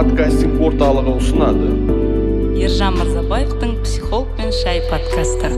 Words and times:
подкастинг 0.00 0.56
орталығы 0.64 1.12
ұсынады. 1.18 1.66
Ержан 2.56 2.94
мырзабаевтың 2.96 3.74
психолог 3.84 4.30
пен 4.38 4.48
шай 4.62 4.80
подкасты. 4.88 5.50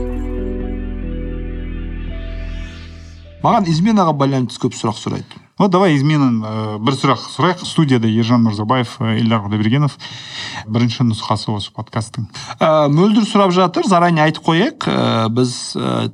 Маған 3.43 3.69
изменаға 3.71 4.11
байланысты 4.19 4.59
көп 4.65 4.75
сұрақ 4.75 4.99
сұрайды. 4.99 5.39
Вот 5.61 5.71
давай 5.71 5.95
изменаны 5.95 6.43
ә, 6.43 6.75
бір 6.83 6.97
сұрақ 6.99 7.23
сұрайық. 7.23 7.63
Студияда 7.63 8.11
ержан 8.11 8.43
мырзабаев 8.43 8.97
ә, 8.99 9.13
эльдар 9.21 9.45
құдайбергенов. 9.45 9.95
Бірінші 10.67 11.07
нұсқасы 11.07 11.53
осы 11.55 11.71
подкасттың 11.75 12.27
ә, 12.59 12.89
мөлдір 12.91 13.23
сұрап 13.29 13.55
жатыр 13.55 13.87
заранее 13.87 14.27
айтып 14.27 14.43
қояйық. 14.49 14.89
Ә, 14.91 15.29
біз 15.31 15.55
ә, 15.79 16.09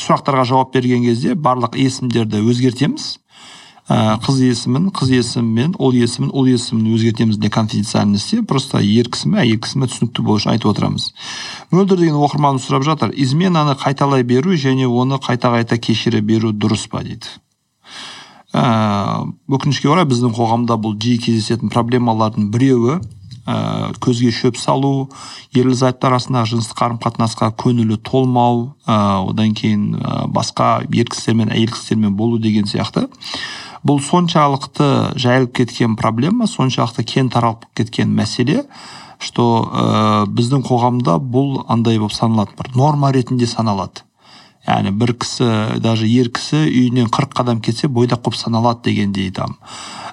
сұрақтарға 0.00 0.48
жауап 0.48 0.72
берген 0.72 1.04
кезде 1.04 1.36
барлық 1.36 1.76
есімдерді 1.76 2.40
өзгертеміз. 2.40 3.16
Ә, 3.88 4.18
қыз 4.22 4.40
есімін 4.42 4.90
қыз 4.94 5.12
есімімен 5.20 5.76
ұл 5.78 5.94
есімін 5.94 6.32
ұл 6.34 6.48
есімін 6.50 6.90
өзгертеміз 6.96 7.38
для 7.38 7.50
конфиденциальности 7.54 8.42
просто 8.42 8.82
ер 8.82 9.10
кісі 9.12 9.30
әйел 9.38 9.60
кісі 9.62 9.86
түсінікті 9.86 10.24
болу 10.26 10.40
үшін 10.40 10.56
айтып 10.56 10.72
отырамыз. 10.72 11.12
Мөлдір 11.70 12.02
деген 12.02 12.18
оқырманым 12.18 12.58
сұрап 12.62 12.86
жатыр 12.86 13.14
изменаны 13.14 13.76
қайталай 13.78 14.26
беру 14.26 14.56
және 14.58 14.88
оны 14.90 15.20
қайта 15.22 15.54
қайта 15.54 15.78
кешіре 15.78 16.20
беру 16.20 16.50
дұрыс 16.52 16.88
па? 16.90 17.04
дейді. 17.06 17.30
Ә, 18.56 19.26
өкінішке 19.52 19.88
орай 19.92 20.06
біздің 20.08 20.34
қоғамда 20.34 20.78
бұл 20.80 20.96
жиі 20.98 21.20
кездесетін 21.20 21.70
проблемалардың 21.70 22.50
біреуі 22.50 22.98
ә, 23.46 23.92
көзге 24.02 24.32
шөп 24.34 24.58
салу 24.58 25.10
ерлі 25.54 25.76
зайыптылар 25.76 26.16
арасындағы 26.16 26.54
жыныстық 26.54 26.80
қарым 26.80 26.98
қатынасқа 27.02 27.52
көңілі 27.60 27.98
толмау 28.06 28.72
ә, 28.86 28.96
одан 29.28 29.54
кейін 29.54 29.98
ә, 30.00 30.24
басқа 30.32 30.86
ер 30.90 31.10
кісілермен 31.12 31.52
әйел 31.54 31.74
кісілермен 31.74 32.16
болу 32.16 32.40
деген 32.42 32.66
сияқты. 32.66 33.06
Бұл 33.84 34.00
соншалықты 34.00 35.18
жайылып 35.20 35.56
кеткен 35.60 35.96
проблема 35.96 36.46
соншалықты 36.46 37.04
кең 37.04 37.32
таралып 37.34 37.66
кеткен 37.76 38.14
мәселе 38.14 38.64
что 39.18 39.46
ә, 39.72 40.26
біздің 40.28 40.64
қоғамда 40.66 41.16
бұл 41.20 41.62
андай 41.72 41.98
болып 41.98 42.14
саналады 42.14 42.56
бір 42.58 42.74
норма 42.76 43.12
ретінде 43.12 43.46
саналады. 43.48 44.04
Яғни 44.66 44.90
бір 44.98 45.12
кісі 45.22 45.78
даже 45.80 46.08
ер 46.10 46.28
кісі 46.34 46.64
үйінен 46.66 47.10
қырық 47.14 47.36
қадам 47.38 47.60
кетсе 47.62 47.88
бойдақ 47.88 48.24
болып 48.26 48.38
саналады 48.40 48.90
дегендей 48.90 49.30
там. 49.30 49.56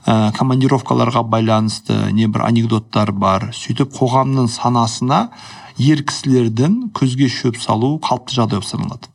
Ә, 0.06 0.32
командировкаларға 0.38 1.24
байланысты 1.26 2.12
не 2.14 2.28
бір 2.28 2.46
анекдоттар 2.48 3.12
бар. 3.12 3.50
Сөйтіп 3.54 3.96
қоғамның 3.98 4.48
санасына 4.54 5.26
ер 5.78 6.04
кісілердің 6.06 6.94
көзге 6.94 7.32
шөп 7.34 7.58
салу 7.60 7.98
қалыпты 8.04 8.38
жағдай 8.38 8.62
болып 8.62 8.70
саналады. 8.70 9.13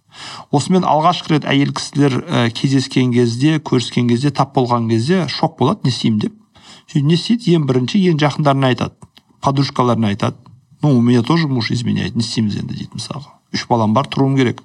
Осымен 0.53 0.85
алғашқы 0.89 1.37
рет 1.37 1.49
әйел 1.49 1.73
кісілер 1.77 2.19
ә, 2.25 2.51
кездескен 2.51 3.13
кезде 3.15 3.59
көріскен 3.59 4.09
кезде 4.11 4.31
тап 4.31 4.55
болған 4.57 4.89
кезде 4.91 5.27
шок 5.29 5.59
болады 5.59 5.89
не 5.89 5.95
істеймін 5.95 6.21
деп. 6.27 6.37
Сөйтіп 6.89 7.09
не 7.09 7.19
істейді? 7.19 7.57
Ең 7.57 7.67
бірінші 7.69 8.03
ең 8.13 8.21
жақындарына 8.23 8.73
айтады. 8.73 8.95
Подружкаларына 9.41 10.13
айтады. 10.15 10.37
Ну 10.83 10.97
у 10.97 11.01
меня 11.01 11.23
тоже 11.23 11.49
муж 11.49 11.71
изменяет 11.71 12.17
не 12.17 12.23
істейміз 12.23 12.57
енді 12.63 12.75
дейді 12.75 12.91
мысалға. 12.95 13.38
Үш 13.55 13.65
балам 13.69 13.95
бар 13.97 14.05
тұруым 14.05 14.37
керек. 14.37 14.61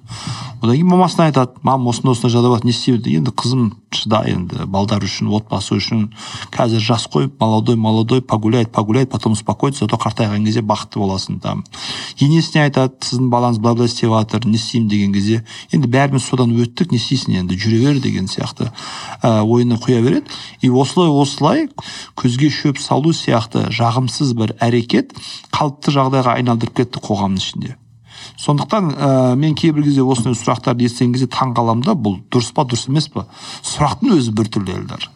Одан 0.60 0.76
кейін 0.76 0.88
мамасына 0.90 1.30
айтады 1.30 1.60
мам 1.64 1.86
осындай 1.88 2.12
осындай 2.12 2.32
жағдай 2.34 2.50
болады 2.52 2.66
не 2.68 2.72
істеймін? 2.72 3.06
енді 3.18 3.32
қызым 3.32 3.62
шыда 3.92 4.20
енді 4.28 4.66
балдар 4.68 5.04
үшін 5.04 5.30
отбасы 5.32 5.76
үшін. 5.78 6.10
Қазір 6.52 6.80
жас 6.84 7.06
қой 7.08 7.30
молодой 7.40 7.76
молодой 7.76 8.20
погуляет 8.20 8.72
погуляет 8.72 9.10
потом 9.10 9.32
успокоится 9.32 9.84
зато 9.84 9.96
қартайған 9.96 10.44
кезде 10.44 10.60
бақытты 10.60 11.00
боласың 11.00 11.40
там 11.40 11.64
енесіне 12.20 12.64
айтады 12.64 12.92
сіздің 13.00 13.30
балаңыз 13.32 13.60
былай 13.60 13.74
былай 13.74 13.88
істеп 13.88 14.10
жатыр 14.10 14.46
не 14.46 14.56
істеймін 14.56 14.88
деген 14.88 15.12
кезде. 15.12 15.44
Енді 15.72 15.88
бәріміз 15.88 16.24
содан 16.28 16.52
өттік 16.52 16.92
не 16.92 17.00
істейсің 17.00 17.40
енді 17.40 17.56
жүре 17.56 17.80
бер 17.86 18.00
деген 18.04 18.28
сияқты 18.28 18.68
ә, 19.22 19.40
ойына 19.44 19.80
құя 19.80 20.02
береді. 20.02 20.28
И 20.60 20.68
осылай 20.68 21.08
осылай 21.08 21.68
көзге 22.16 22.50
шөп 22.50 22.80
салу 22.80 23.12
сияқты 23.12 23.70
жағымсыз 23.72 24.34
бір 24.36 24.56
әрекет 24.60 25.16
қалыпты 25.52 25.92
жағдайға 25.94 26.36
айналдырып 26.40 26.82
кетті 26.82 27.00
қоғамның 27.04 27.40
ішінде. 27.40 27.76
Сондықтан 28.40 28.92
ә, 28.92 29.10
мен 29.36 29.54
кейбір 29.54 29.86
кезде 29.86 30.02
осындай 30.02 30.38
сұрақтарды 30.38 30.88
естіген 30.88 31.12
кезде 31.14 31.28
таң 31.30 31.54
қаламын 31.56 31.84
да 31.86 31.94
бұл 31.94 32.18
дұрыс 32.30 32.52
па 32.54 32.66
дұрыс 32.66 32.88
емес 32.90 33.10
па 33.12 33.28
сұрақтың 33.62 34.16
өзі 34.18 34.34
біртүрлі 34.34 34.78
елдар 34.78 35.10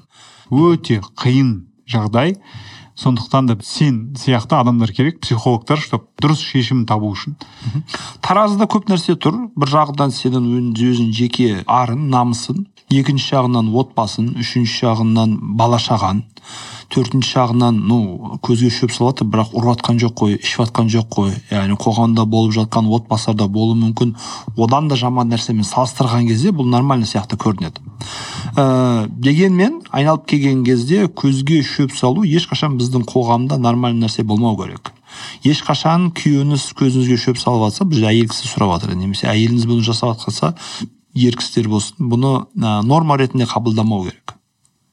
өте 0.50 1.00
қиын 1.18 1.68
жағдай. 1.88 2.36
Сондықтан 2.98 3.46
да 3.46 3.56
сен 3.62 4.14
сияқты 4.18 4.56
адамдар 4.58 4.90
керек 4.90 5.20
психологтар 5.22 5.78
чтобы 5.78 6.08
дұрыс 6.18 6.40
шешім 6.42 6.84
табу 6.86 7.12
үшін. 7.14 7.36
Таразыда 8.24 8.66
көп 8.66 8.88
нәрсе 8.90 9.14
тұр. 9.14 9.36
Бір 9.54 9.70
жағынан 9.70 10.10
сенің 10.10 10.72
өзің 10.74 11.12
жеке 11.14 11.62
арың 11.66 12.08
намысың 12.10 12.64
екінші 12.90 13.34
жағынан 13.34 13.70
отбасың 13.82 14.32
үшінші 14.40 14.84
жағынан 14.86 15.38
бала 15.60 15.78
шаған 15.82 16.24
төртінші 16.92 17.34
жағынан 17.34 17.78
ну 17.84 17.98
көзге 18.44 18.70
шөп 18.72 18.92
салады 18.94 19.26
бірақ 19.28 19.52
ұрып 19.52 19.74
жатқан 19.74 19.98
жоқ 20.00 20.14
қой 20.16 20.36
ішіп 20.38 20.62
жатқан 20.62 20.88
жоқ 20.92 21.10
қой. 21.12 21.34
Яғни 21.50 21.76
қоғамда 21.76 22.24
болып 22.24 22.54
жатқан 22.56 22.88
отбасыларда 22.96 23.48
болуы 23.52 23.76
мүмкін. 23.82 24.14
Одан 24.56 24.88
да 24.88 24.96
жаман 24.96 25.28
нәрсемен 25.28 25.68
салыстырған 25.68 26.26
кезде 26.30 26.48
бұл 26.48 26.70
нормально 26.72 27.04
сияқты 27.04 27.36
көрінеді. 27.36 27.84
Ә, 28.56 29.08
дегенмен 29.12 29.82
айналып 29.92 30.26
келген 30.32 30.64
кезде 30.64 31.04
көзге 31.12 31.60
шөп 31.62 31.92
салу 31.92 32.24
ешқашан 32.24 32.80
біздің 32.80 33.04
қоғамда 33.04 33.60
нормальный 33.60 34.06
нәрсе 34.06 34.24
болмау 34.24 34.56
керек. 34.56 34.94
Ешқашан 35.44 36.08
күйеуіңіз 36.16 36.70
көзіңізге 36.78 37.20
шөп 37.20 37.40
салып 37.40 37.68
жатса 37.68 37.84
біз 37.84 38.06
әйел 38.08 38.32
кісі 38.32 38.48
сұрап 38.48 38.78
жатыр. 38.78 38.96
Немесе 38.96 39.28
әйеліңіз 39.28 39.68
бұны 39.68 39.84
жасап 39.84 40.16
жатқанса 40.16 40.54
ер 41.18 41.38
кісілер 41.38 41.70
болсын. 41.72 42.10
Бұны 42.10 42.34
ә, 42.44 42.80
норма 42.86 43.18
ретінде 43.18 43.48
қабылдамау 43.50 44.08
керек. 44.08 44.34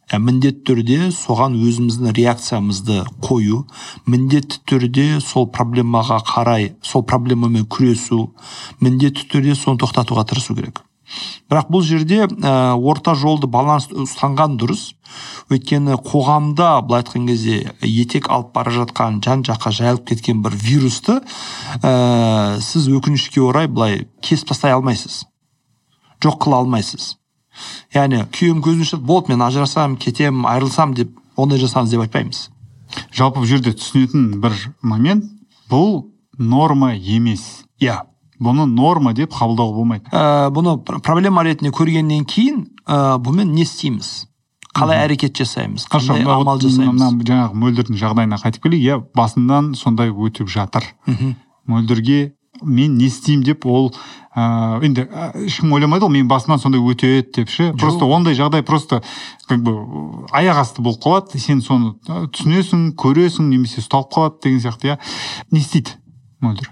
Ә, 0.06 0.20
міндетті 0.22 0.62
түрде 0.70 0.98
соған 1.14 1.56
өзіміздің 1.58 2.14
реакциямызды 2.14 3.00
қою 3.26 3.64
міндетті 4.06 4.60
түрде 4.70 5.06
сол 5.26 5.48
проблемаға 5.50 6.20
қарай 6.28 6.76
сол 6.86 7.02
проблемамен 7.10 7.66
күресу 7.66 8.28
міндетті 8.86 9.26
түрде 9.32 9.56
соны 9.58 9.82
тоқтатуға 9.82 10.28
тырысу 10.30 10.54
керек. 10.58 10.84
Бірақ 11.50 11.70
бұл 11.74 11.84
жерде 11.86 12.24
ә, 12.26 12.74
орта 12.74 13.14
жолды 13.18 13.50
баланс 13.50 13.90
ұстанған 13.90 14.58
дұрыс. 14.62 14.94
Өйткені 15.54 15.98
қоғамда 16.06 16.72
былай 16.86 17.04
айтқан 17.04 17.28
кезде 17.30 17.76
етек 17.82 18.30
алып 18.34 18.52
бара 18.56 18.74
жатқан 18.74 19.22
жан 19.26 19.46
жаққа 19.46 19.74
жайылып 19.80 20.08
кеткен 20.10 20.42
бір 20.46 20.58
вирусты 20.58 21.20
ә, 21.82 22.60
сіз 22.62 22.90
өкінішке 22.94 23.42
орай 23.46 23.70
былай 23.70 24.08
кесіп 24.22 24.54
тастай 24.54 24.74
алмайсыз. 24.74 25.24
Жоқ 26.24 26.40
қыла 26.46 26.62
алмайсыз. 26.64 27.16
Яғни 27.96 28.24
күйеуім 28.36 28.62
көзін 28.64 28.86
ашады 28.86 29.08
болды 29.08 29.32
мен 29.32 29.46
ажырасамын 29.46 29.98
кетемін 30.02 30.48
айырылсам 30.50 30.94
деп 30.98 31.14
ондай 31.40 31.60
жасаңыз 31.62 31.94
деп 31.94 32.04
айтпаймыз. 32.06 32.50
Жалпы 33.16 33.42
бұл 33.42 33.50
жерде 33.50 33.74
түсінетін 33.76 34.42
бір 34.44 34.56
момент 34.82 35.26
бұл 35.72 36.06
норма 36.38 36.94
емес. 36.96 37.66
Иә. 37.82 38.02
Бұны 38.40 38.66
норма 38.68 39.14
деп 39.16 39.32
қабылдауға 39.32 39.76
болмайды. 39.76 40.10
Ә, 40.12 40.52
бұны 40.52 40.78
проблема 40.84 41.46
ретінде 41.48 41.72
көргеннен 41.76 42.26
кейін 42.28 42.66
ә, 42.84 43.16
бұмен 43.24 43.54
не 43.56 43.64
істейміз? 43.64 44.26
Қалай 44.76 45.00
әрекет 45.06 45.38
жасаймыз? 45.40 45.86
Қандай 45.88 46.26
амал 46.28 46.60
жасаймыз? 46.60 47.00
мына 47.00 47.28
жаңағы 47.30 47.62
мөлдірдің 47.62 48.00
жағдайына 48.02 48.40
қайтып 48.42 48.66
келейік 48.66 48.84
иә 48.84 48.98
басынан 49.16 49.72
сондай 49.80 50.12
өтіп 50.12 50.52
жатыр. 50.52 50.84
Мхм. 51.08 51.38
Мөлдірге 51.72 52.34
мен 52.62 52.98
не 52.98 53.10
істеймін 53.10 53.44
деп 53.46 53.66
ол 53.66 53.92
ә, 54.36 54.80
енді 54.86 55.08
ешкім 55.46 55.74
ойламайды 55.76 56.06
ғой 56.06 56.14
мен 56.18 56.30
басымнан 56.30 56.60
сондай 56.60 56.82
өтеді 56.82 57.26
деп 57.36 57.52
ше 57.52 57.72
просто 57.74 58.08
ондай 58.08 58.36
жағдай 58.38 58.64
просто 58.64 59.02
как 59.48 59.64
бы 59.64 59.76
аяқ 60.32 60.62
асты 60.62 60.82
болып 60.82 61.04
қалады. 61.04 61.40
Сен 61.40 61.62
соны 61.62 61.96
түсінесің 62.06 62.94
көресің 63.00 63.50
немесе 63.52 63.82
ұсталып 63.84 64.12
қалады 64.16 64.42
деген 64.44 64.64
сияқты 64.64 64.94
иә. 64.94 64.98
Не 65.52 65.60
істейді 65.60 65.98
мөлдір. 66.42 66.72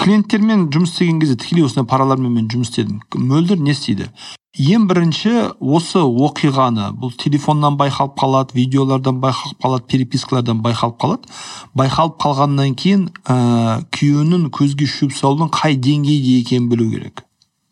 Клиенттермен 0.00 0.68
жұмыс 0.72 0.94
істеген 0.94 1.20
кезде 1.22 1.36
тікелей 1.40 1.64
осындай 1.64 1.88
паралармен 1.88 2.32
мен 2.34 2.48
жұмыс 2.52 2.72
істедім. 2.72 3.00
Мөлдір 3.14 3.60
не 3.60 3.72
істейді? 3.72 4.10
Ең 4.54 4.84
бірінші 4.86 5.32
осы 5.58 5.98
оқиғаны 5.98 6.92
бұл 7.02 7.10
телефоннан 7.18 7.74
байқалып 7.74 8.14
қалады 8.20 8.54
видеолардан 8.54 9.18
байқалып 9.22 9.58
қалады 9.64 9.86
перепискалардан 9.90 10.60
байқалып 10.62 10.98
қалады. 11.02 11.30
Байқалып 11.74 12.20
қалғаннан 12.22 12.76
кейін 12.78 13.08
ә, 13.26 13.82
күйеуінің 13.90 14.46
көзге 14.54 14.86
шөп 14.86 15.10
салудың 15.16 15.50
қай 15.50 15.74
деңгейде 15.74 16.38
екенін 16.44 16.68
білу 16.70 16.86
керек. 16.92 17.24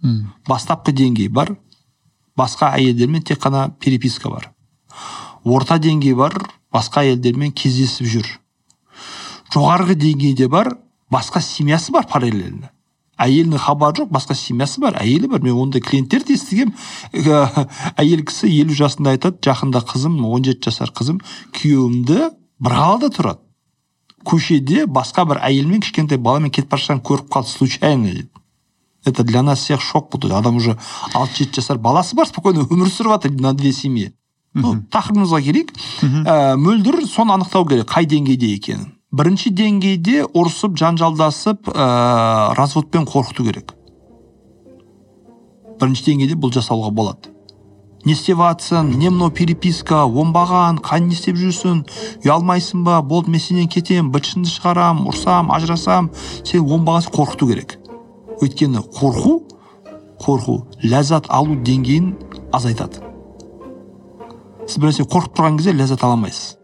М. 0.02 0.32
бастапқы 0.49 0.90
деңгей 0.90 1.29
бар 1.31 1.55
басқа 2.37 2.73
әйелдермен 2.75 3.23
тек 3.23 3.38
қана 3.38 3.70
переписка 3.79 4.31
бар. 4.31 4.50
Орта 5.44 5.79
деңгей 5.79 6.17
бар 6.19 6.34
басқа 6.75 7.05
әйелдермен 7.06 7.52
кездесіп 7.55 8.11
жүр. 8.11 8.26
Жоғарғы 9.55 9.94
деңгейде 9.94 10.49
бар 10.49 10.75
басқа 11.11 11.40
семьясы 11.40 11.93
бар 11.93 12.08
параллельно. 12.11 12.71
Әйелінің 13.22 13.62
хабары 13.62 14.02
жоқ 14.02 14.10
басқа 14.12 14.36
семьясы 14.38 14.82
бар 14.82 14.98
әйелі 15.00 15.30
бар. 15.32 15.42
Мен 15.42 15.58
ондай 15.62 15.82
клиенттерді 15.84 16.36
естігемін 16.36 16.74
әйел 17.96 18.24
кісі 18.28 18.50
елу 18.50 18.76
жасында 18.76 19.16
айтады 19.16 19.40
жақында 19.46 19.84
қызым 19.88 20.19
17 20.22 20.62
жасар 20.69 20.92
қызым 20.92 21.22
күйеуімді 21.58 22.20
бір 22.62 22.76
қалада 22.78 23.12
тұрады. 23.14 23.42
Көшеде 24.26 24.86
басқа 24.86 25.26
бір 25.30 25.42
әйелмен 25.42 25.82
кішкентай 25.82 26.19
баламен 26.19 26.52
кетіп 26.54 26.70
бара 26.70 26.82
жатқанын 26.82 27.06
көріп 27.08 27.32
қалды 27.32 27.50
случайно 27.50 28.10
дейді 28.10 28.28
это 29.04 29.24
для 29.24 29.42
нас 29.42 29.58
всех 29.60 29.80
шок 29.80 30.10
болды. 30.10 30.32
Адам 30.32 30.56
уже 30.56 30.78
алты 31.14 31.44
жеті 31.44 31.60
жасар 31.60 31.78
баласы 31.78 32.16
бар 32.16 32.26
спокойно 32.26 32.62
өмір 32.62 32.86
сүріп 32.86 33.16
жатыр 33.16 33.40
на 33.40 33.52
две 33.52 33.72
семьи. 33.72 34.12
Ну 34.54 34.76
тақырыбымызға 34.92 35.40
келейік. 35.42 35.72
Ә, 36.02 36.56
мөлдір 36.56 37.06
соны 37.08 37.34
анықтау 37.34 37.66
керек 37.66 37.88
қай 37.90 38.06
деңгейде 38.06 38.52
екенін. 38.54 38.92
Бірінші 39.12 39.53
деңгейде 39.53 40.23
ұрысып 40.25 40.79
жанжалдасып 40.81 41.69
ә, 41.69 42.55
разводпен 42.56 43.05
қорқыту 43.09 43.44
керек. 43.44 43.75
Бірінші 45.81 46.06
деңгейде 46.06 46.38
бұл 46.41 46.53
жасауға 46.55 46.91
болады. 46.97 47.32
Не 48.06 48.17
істеп 48.17 48.41
жатсың 48.41 48.88
не 48.99 49.12
мынау 49.12 49.31
переписка 49.31 50.00
оңбаған 50.09 50.81
қане 50.82 51.12
не 51.12 51.14
істеп 51.14 51.37
жүрсің 51.38 51.85
ұялмайсың 52.25 52.82
ба 52.87 52.97
болды 53.03 53.31
мен 53.31 53.43
сенен 53.44 53.69
кетемін 53.70 54.09
быт 54.14 54.26
шытыңды 54.26 54.50
шығарамын 54.56 55.06
ұрсам 55.12 55.53
ажырасам 55.55 56.08
сен 56.17 56.65
оңбағансың 56.65 57.15
қорқыту 57.15 57.50
керек. 57.53 57.76
Өйткені 58.41 58.82
қорқу 58.97 59.37
қорқу 60.25 60.56
ләззат 60.82 61.29
алу 61.29 61.55
деңгейін 61.62 62.17
азайтады. 62.50 63.05
Сіз 64.67 64.82
бір 64.82 64.99
қорқып 65.05 65.37
тұрған 65.37 65.61
кезде 65.61 65.76
ләззат 65.76 66.03
ала 66.03 66.17
алмайсыз. 66.17 66.62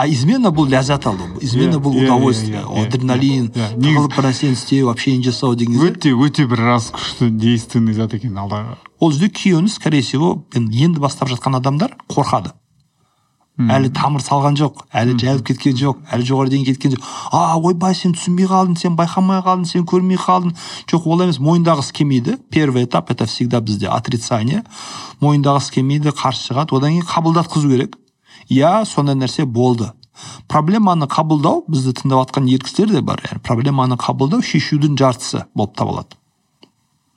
А 0.00 0.06
измена 0.08 0.48
бұл 0.48 0.70
ләззат 0.72 1.06
алу 1.10 1.26
измена 1.44 1.76
бұл 1.76 1.98
удовольствие 2.00 2.62
адреналин. 2.64 3.50
тығылып 3.52 4.14
бір 4.16 4.30
нәрсені 4.30 4.56
істеу 4.56 4.88
общение 4.88 5.22
жасау 5.28 5.54
деген 5.54 5.76
кезде 5.76 5.90
өте 5.92 6.14
өте 6.14 6.46
бір 6.48 6.64
рас 6.70 6.88
күшті 6.94 7.28
действенный 7.30 7.92
зат 7.92 8.14
екен 8.16 8.38
алла 8.38 8.78
ол 8.98 9.12
жерде 9.12 9.28
күйеуіңіз 9.28 9.76
скорее 9.76 10.00
всего 10.00 10.44
енді 10.54 10.84
енді 10.86 11.00
бастап 11.04 11.28
жатқан 11.28 11.56
адамдар 11.60 11.96
қорқады. 12.08 12.54
Әлі 13.60 13.90
тамыр 13.92 14.22
салған 14.24 14.56
жоқ 14.56 14.78
әлі 14.96 15.18
жайылып 15.20 15.50
кеткен 15.50 15.74
жоқ 15.76 15.98
әлі 16.14 16.24
жоғары 16.24 16.52
деңгейге 16.54 16.78
кеткен 16.78 16.94
жоқ. 16.94 17.08
А 17.36 17.58
ойбай 17.58 17.94
сен 17.94 18.14
түсінбей 18.16 18.48
қалдың 18.48 18.78
сен 18.80 18.96
байқамай 18.96 19.42
қалдың 19.44 19.66
сен 19.68 19.84
көрмей 19.84 20.16
қалдың. 20.16 20.54
Жоқ 20.88 21.04
олай 21.04 21.28
емес 21.28 21.40
мойындағысы 21.44 21.92
келмейді. 21.92 22.38
Первый 22.48 22.86
этап 22.86 23.10
это 23.10 23.26
всегда 23.26 23.60
бізде 23.60 23.88
отрицание. 23.88 24.64
Мойындағысы 25.20 25.74
келмейді 25.74 26.14
қарсы 26.16 26.48
шығады. 26.48 26.72
Одан 26.78 26.96
кейін 26.96 27.04
қабылдатқызу 27.04 27.68
керек. 27.68 27.99
Иә 28.50 28.84
сондай 28.86 29.16
нәрсе 29.16 29.46
болды. 29.46 29.92
Проблеманы 30.48 31.08
қабылдау 31.08 31.64
бізді 31.68 31.94
тыңдап 32.00 32.26
жатқан 32.26 32.48
ер 32.50 32.64
кісілер 32.64 32.96
де 32.98 33.00
бар. 33.00 33.22
Яғни 33.24 33.44
проблеманы 33.46 33.96
қабылдау 33.96 34.42
шешудің 34.44 34.98
жартысы 35.00 35.46
болып 35.54 35.76
табылады. 35.78 36.18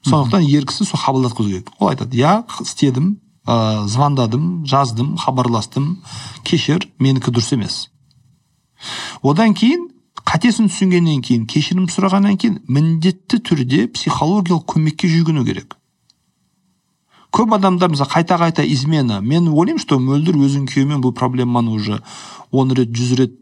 Сондықтан 0.08 0.46
ер 0.48 0.66
кісі 0.70 0.86
сол 0.86 1.02
қабылдатқызу 1.02 1.50
керек. 1.50 1.72
Ол 1.80 1.90
айтады 1.90 2.16
иә 2.18 2.44
істедім 2.62 3.18
ыыы 3.48 3.88
звондадым 3.88 4.66
жаздым 4.66 5.18
хабарластым. 5.18 5.98
Кешір 6.44 6.88
менікі 7.00 7.32
дұрыс 7.32 7.54
емес 7.58 7.88
одан 9.24 9.54
кейін 9.58 9.88
қатесін 10.28 10.70
түсінгеннен 10.72 11.22
кейін 11.26 11.46
кешірім 11.50 11.88
сұрағаннан 11.92 12.38
кейін 12.40 12.60
міндетті 12.68 13.40
түрде 13.48 13.88
психологиялық 13.96 14.66
көмекке 14.74 15.10
жүгіну 15.12 15.46
керек. 15.48 15.76
Көп 17.34 17.56
адамдар 17.58 17.90
мысалы 17.90 18.12
қайта 18.14 18.38
қайта 18.38 18.66
измена 18.66 19.22
мен 19.22 19.48
ойлаймын 19.50 19.82
что 19.82 19.98
мөлдір 20.00 20.38
өзінің 20.38 20.68
күйеуімен 20.70 21.02
бұл 21.02 21.16
проблеманы 21.18 21.72
уже 21.74 22.02
он 22.52 22.72
рет 22.78 22.94
жүз 22.94 23.16
рет 23.18 23.40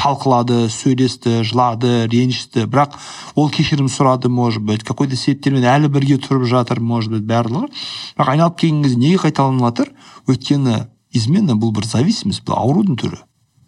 талқылады 0.00 0.68
сөйлесті 0.72 1.40
жылады 1.44 2.06
ренжісті. 2.08 2.64
Бірақ 2.70 2.96
ол 3.36 3.50
кешірім 3.52 3.88
сұрады 3.92 4.28
может 4.28 4.62
быть 4.62 4.84
какой 4.84 5.08
то 5.08 5.16
себептермен 5.16 5.64
әлі 5.64 5.90
бірге 5.92 6.16
тұрып 6.20 6.46
жатыр 6.48 6.80
может 6.80 7.12
быть 7.12 7.26
барлығы. 7.28 7.68
Бірақ 8.16 8.32
айналып 8.34 8.58
келген 8.60 8.82
кезде 8.84 9.00
неге 9.00 9.20
қайталанып 9.24 9.66
жатыр 9.66 9.92
өйткені 10.28 10.86
измена 11.12 11.56
бұл 11.56 11.74
бір 11.76 11.88
зависимость 11.88 12.44
бұл 12.46 12.56
аурудың 12.56 12.96
түрі. 13.00 13.20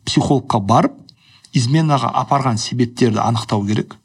Психологқа 0.09 0.61
барып 0.61 0.97
изменаға 1.53 2.13
апарған 2.23 2.57
себептерді 2.57 3.21
анықтау 3.21 3.67
керек. 3.67 3.97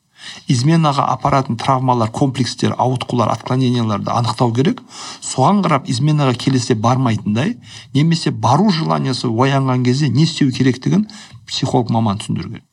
Изменаға 0.47 1.07
апаратын 1.13 1.57
травмалар 1.57 2.11
комплекстер 2.11 2.75
ауытқулар 2.77 3.31
отклоненияларды 3.33 4.11
анықтау 4.11 4.53
керек. 4.53 4.81
Соған 5.21 5.63
қарап 5.65 5.89
изменаға 5.91 6.37
келесе 6.37 6.75
бармайтындай 6.75 7.57
немесе 7.93 8.31
бару 8.31 8.69
желаниесі 8.71 9.27
оянған 9.27 9.83
кезде 9.83 10.09
не 10.09 10.23
істеу 10.23 10.51
керектігін 10.51 11.07
психолог 11.47 11.89
маман 11.89 12.19
түсіндіру 12.19 12.55
керек 12.55 12.67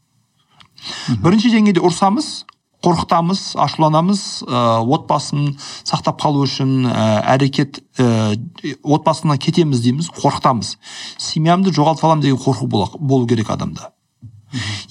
бірінші 1.22 1.52
деңгейде 1.54 1.82
ұрсамыз 1.84 2.44
қорқытамыз 2.84 3.42
ашуланамыз 3.64 4.20
ә, 4.44 4.62
отбасын 4.82 5.54
сақтап 5.86 6.18
қалу 6.20 6.42
үшін 6.44 6.84
ә, 6.90 7.04
әрекет 7.34 7.80
ә, 7.96 8.36
отбасынан 8.82 9.40
кетеміз 9.40 9.80
дейміз 9.84 10.10
қорқытамыз. 10.12 10.74
Семьямды 11.16 11.72
жоғалтып 11.72 12.04
аламын 12.04 12.26
деген 12.26 12.42
қорқу 12.42 12.68
болу 12.68 13.26
керек 13.30 13.50
адамда. 13.54 13.94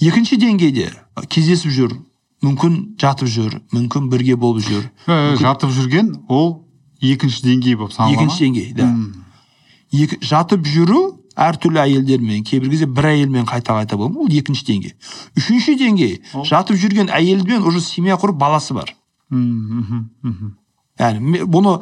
Екінші 0.02 0.40
деңгейде 0.42 0.90
кездесіп 1.30 1.70
жүр 1.70 1.94
мүмкін 2.44 2.78
жатып 3.00 3.30
жүр 3.32 3.58
мүмкін 3.74 4.08
бірге 4.12 4.36
болып 4.40 4.64
жүр. 4.66 4.86
Ә, 5.08 5.34
жатып 5.40 5.72
жүрген 5.74 6.12
ол 6.28 6.64
екінші 7.00 7.44
деңгей 7.48 7.76
болып 7.78 7.94
саналады 7.96 8.20
екінші 8.20 8.44
деңгей 8.44 8.72
да. 8.76 8.88
Екі, 9.94 10.18
жатып 10.24 10.66
жүру 10.68 11.02
әртүрлі 11.34 11.80
әйелдермен 11.82 12.44
кейбір 12.46 12.70
кезде 12.72 12.86
бір 12.86 13.10
әйелмен 13.12 13.46
қайта 13.48 13.76
қайта 13.78 13.98
болу 13.98 14.24
ол 14.24 14.30
екінші 14.30 14.66
деңгей. 14.68 14.94
Үшінші 15.38 15.76
деңгей 15.80 16.18
жатып 16.46 16.78
жүрген 16.78 17.10
әйелмен 17.14 17.66
уже 17.66 17.80
семья 17.82 18.18
құрып 18.20 18.38
баласы 18.38 18.74
бар. 18.74 18.94
Мхм. 19.30 20.54
Яғни 20.98 21.42
бұны 21.50 21.74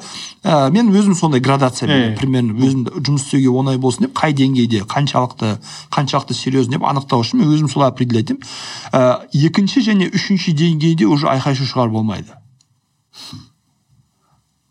ә, 0.42 0.70
мен 0.72 0.88
өзім 0.88 1.14
сондай 1.18 1.42
градация 1.44 2.14
примерно 2.16 2.56
өзім 2.56 2.86
жұмыс 2.96 3.26
істеуге 3.26 3.50
оңай 3.52 3.76
болсын 3.76 4.06
деп 4.06 4.14
қай 4.16 4.32
деңгейде 4.32 4.86
қаншалықты 4.88 5.58
қаншалықты 5.92 6.32
серьезно 6.32 6.78
деп 6.78 6.86
анықтау 6.88 7.20
үшін 7.20 7.42
мен 7.42 7.52
өзім 7.52 7.68
солай 7.68 7.92
определять 7.92 8.30
етемін 8.30 8.40
ә, 8.92 9.20
екінші 9.32 9.84
және 9.84 10.08
үшінші 10.16 10.56
деңгейде 10.56 11.04
уже 11.04 11.28
айқай 11.28 11.54
шу 11.58 11.68
шығару 11.68 11.92
болмайды. 11.98 12.32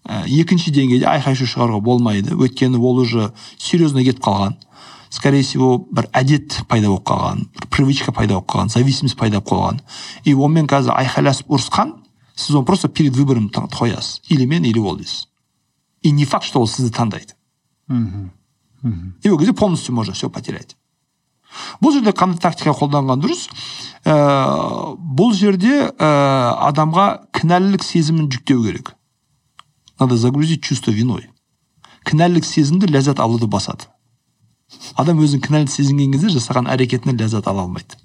Ә, 0.09 0.25
екінші 0.25 0.73
деңгейде 0.73 1.05
айқай 1.05 1.37
шу 1.37 1.45
шығаруға 1.45 1.81
болмайды. 1.85 2.33
Өйткені 2.33 2.81
ол 2.81 3.05
уже 3.05 3.31
серьезно 3.57 4.01
кетіп 4.01 4.25
қалған. 4.25 4.57
Скорее 5.11 5.43
всего 5.43 5.85
бір 5.91 6.07
әдет 6.15 6.63
пайда 6.67 6.87
болып 6.87 7.03
қалған 7.05 7.45
бір 7.53 7.67
привычка 7.69 8.13
пайда 8.15 8.39
болып 8.39 8.47
қалған 8.49 8.69
зависимость 8.73 9.17
пайда 9.19 9.41
болып 9.41 9.51
қалған. 9.51 9.81
И 10.25 10.33
онымен 10.33 10.67
қазір 10.71 10.95
айқайласып 10.95 11.51
ұрысқан 11.51 11.93
сіз 12.35 12.55
оны 12.55 12.65
просто 12.65 12.89
перед 12.89 13.15
выбором 13.15 13.49
қоясыз 13.49 14.21
или 14.29 14.45
мен 14.45 14.63
или 14.63 14.79
ол 14.79 14.97
дейсіз 14.97 15.27
и 16.01 16.11
не 16.11 16.25
факт 16.25 16.45
что 16.45 16.59
ол 16.59 16.67
сізді 16.67 16.91
таңдайды 16.91 17.33
Мгм. 17.87 19.15
и 19.23 19.29
ол 19.29 19.37
кезде 19.37 19.53
полностью 19.53 19.93
можно 19.93 20.13
все 20.13 20.29
потерять. 20.29 20.75
Бұл 21.81 21.93
жерде 21.93 22.13
қандай 22.15 22.39
тактика 22.39 22.71
қолданған 22.71 23.21
дұрыс? 23.21 23.43
Ә, 24.07 24.95
бұл 24.97 25.33
жерде 25.35 25.91
ә, 25.91 26.09
адамға 26.71 27.27
кінәлілік 27.35 27.83
сезімін 27.83 28.29
жүктеу 28.31 28.63
керек. 28.63 28.95
Надо 29.99 30.17
загрузить 30.17 30.63
чувство 30.63 30.91
виной. 30.91 31.29
Кінәлілік 32.07 32.47
сезімді 32.47 32.87
ләззат 32.89 33.19
алуды 33.19 33.45
басады. 33.45 33.91
Адам 34.95 35.19
өзін 35.21 35.43
кінәлі 35.43 35.67
сезінген 35.69 36.15
кезде 36.15 36.31
жасаған 36.39 36.71
әрекетінен 36.71 37.19
ләззат 37.19 37.51
ала 37.51 37.67
алмайды. 37.67 37.99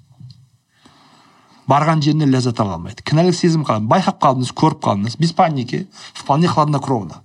Барған 1.67 2.01
жерінен 2.03 2.31
ләззат 2.31 2.61
ала 2.63 2.77
алмайды. 2.77 3.03
Кінәлік 3.03 3.35
сезім 3.35 3.65
қалады 3.67 3.89
байқап 3.91 4.21
қалдыңыз 4.23 4.53
көріп 4.55 4.79
қалдыңыз. 4.85 5.17
Без 5.19 5.33
паники 5.33 5.87
вполне 6.13 6.47
хладнокровно 6.47 7.21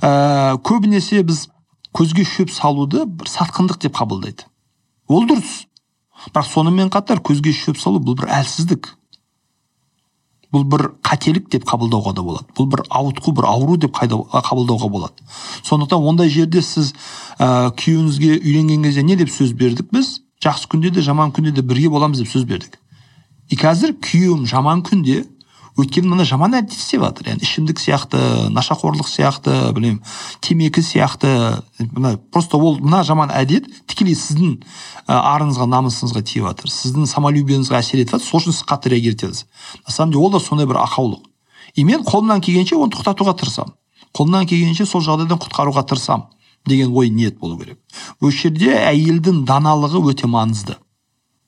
ә, 0.00 0.58
көбінесе 0.62 1.22
біз 1.26 1.48
көзге 1.96 2.24
шөп 2.24 2.52
салуды 2.54 3.04
бір 3.04 3.30
сатқындық 3.30 3.80
деп 3.82 3.96
қабылдайды. 3.98 4.46
Ол 5.08 5.26
дұрыс. 5.26 5.66
Бірақ 6.30 6.48
сонымен 6.52 6.90
қатар 6.92 7.20
көзге 7.24 7.52
шөп 7.56 7.78
салу 7.80 8.00
бұл 8.02 8.18
бір 8.20 8.30
әлсіздік. 8.40 8.92
Бұл 10.50 10.64
бір 10.66 10.86
қателік 11.06 11.48
деп 11.50 11.64
қабылдауға 11.66 12.12
да 12.14 12.24
болады. 12.26 12.46
Бұл 12.58 12.68
бір 12.72 12.82
ауытқу 12.90 13.34
бір 13.38 13.46
ауру 13.50 13.76
деп 13.78 13.94
қабылдауға 13.96 14.88
болады. 14.90 15.26
Сондықтан 15.62 16.02
ондай 16.02 16.28
жерде 16.28 16.62
сіз 16.62 16.92
ә, 17.38 17.70
күйеуіңізге 17.70 18.40
үйленген 18.40 18.82
кезде 18.86 19.04
не 19.06 19.16
деп 19.16 19.30
сөз 19.30 19.54
бердік 19.54 19.92
біз? 19.94 20.20
Жақсы 20.42 20.66
күнде 20.72 20.90
де 20.90 21.04
жаман 21.06 21.30
күнде 21.30 21.54
де 21.54 21.62
бірге 21.62 21.88
боламыз 21.88 22.18
деп 22.24 22.32
сөз 22.32 22.44
бердік. 22.50 22.79
И 23.50 23.58
қазір 23.58 23.96
күйеуім 23.98 24.46
жаман 24.48 24.84
күнде 24.86 25.24
өйткені 25.78 26.10
мына 26.10 26.24
жаман 26.26 26.54
әдет 26.58 26.74
істеп 26.74 27.02
жатыр 27.04 27.30
яғни 27.30 27.46
ішімдік 27.46 27.80
сияқты 27.80 28.20
нашақорлық 28.54 29.08
сияқты 29.08 29.54
білмеймін 29.74 30.00
темекі 30.44 30.82
сияқты 30.84 31.30
мына 31.78 32.16
просто 32.32 32.58
ол 32.58 32.78
мына 32.82 33.02
жаман 33.06 33.32
әдет 33.34 33.68
тікелей 33.90 34.16
сіздің 34.18 34.58
арыңызға 35.06 35.68
намысыңызға 35.70 36.24
тиіп 36.26 36.48
жатыр 36.50 36.74
сіздің 36.74 37.06
самолюбиеңізге 37.10 37.78
әсер 37.78 38.02
етіп 38.02 38.18
жатыр 38.18 38.26
сол 38.26 38.42
үшін 38.42 38.56
сіз 38.58 38.66
қатты 38.66 38.92
реагировать 38.94 39.24
етесіз 39.24 39.46
на 39.86 39.94
самом 39.94 40.12
деле 40.12 40.24
ол 40.24 40.34
да 40.34 40.40
сондай 40.40 40.66
бір 40.66 40.82
ақаулық 40.82 41.22
и 41.74 41.84
мен 41.84 42.04
қолымнан 42.04 42.42
келгенше 42.42 42.76
оны 42.76 42.92
тоқтатуға 42.96 43.36
тырысамын 43.40 43.74
қолымнан 44.12 44.46
келгенше 44.50 44.86
сол 44.86 45.06
жағдайдан 45.06 45.38
құтқаруға 45.38 45.86
тырысамын 45.86 46.26
деген 46.66 46.92
ой 46.96 47.08
ниет 47.08 47.38
болу 47.38 47.58
керек 47.58 47.78
осы 48.20 48.48
жерде 48.48 48.74
әйелдің 48.74 49.44
даналығы 49.46 50.02
өте 50.12 50.26
маңызды 50.26 50.76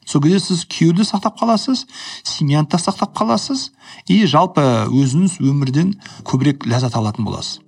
сол 0.06 0.22
кезде 0.22 0.40
сіз 0.40 0.64
күйеуді 0.66 1.06
сақтап 1.06 1.38
қаласыз 1.40 1.84
семьяны 2.24 2.68
да 2.68 2.78
сақтап 2.78 3.14
қаласыз 3.16 3.70
и 4.08 4.24
жалпы 4.26 4.64
өзіңіз 4.90 5.38
өмірден 5.40 5.94
көбірек 6.26 6.66
ләззат 6.66 6.96
алатын 6.98 7.24
боласыз. 7.28 7.60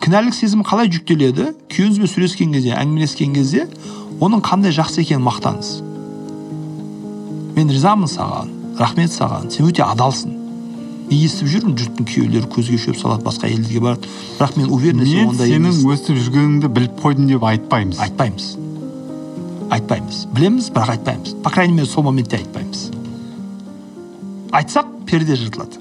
Кінәлік 0.00 0.34
сезім 0.34 0.64
қалай 0.64 0.88
жүктеледі? 0.92 1.52
Күйеуіңізбен 1.68 2.08
сөйлескен 2.08 2.54
кезде 2.56 2.72
әңгімелескен 2.78 3.34
кезде 3.36 3.66
оның 4.18 4.42
қандай 4.44 4.72
жақсы 4.74 5.02
екенін 5.04 5.26
мақтаңыз. 5.28 5.72
Мен 7.58 7.72
ризамын 7.74 8.08
саған 8.10 8.54
рахмет 8.80 9.12
саған 9.12 9.50
сен 9.52 9.68
өте 9.68 9.84
адалсың. 9.84 10.34
Мен 11.08 11.20
естіп 11.24 11.48
жүрмін 11.52 11.76
жұрттың 11.80 12.08
күйеулері 12.08 12.50
көзге 12.52 12.78
шөп 12.80 12.98
салады 13.00 13.26
басқа 13.26 13.48
әйелдерге 13.48 13.84
барады. 13.84 14.08
Бірақ 14.38 14.56
мен 14.60 14.72
уверен 14.72 15.04
сен 15.04 15.14
мен 15.14 15.32
ондай 15.34 15.52
сенің 15.54 15.82
өстіп 15.94 16.22
жүргеніңді 16.24 16.72
біліп 16.76 17.02
қойдым 17.02 17.28
деп 17.32 17.44
айтпаймыз. 17.48 18.00
Айтпаймыз. 18.04 18.48
Айтпаймыз. 19.70 20.26
Білеміз 20.34 20.70
бірақ 20.70 20.90
айтпаймыз. 20.96 21.34
По 21.42 21.50
крайней 21.50 21.74
мере 21.74 21.86
сол 21.86 22.04
моментте 22.04 22.36
айтпаймыз. 22.36 22.90
Айтсақ 24.52 24.86
перде 25.06 25.36
жыртылады. 25.36 25.80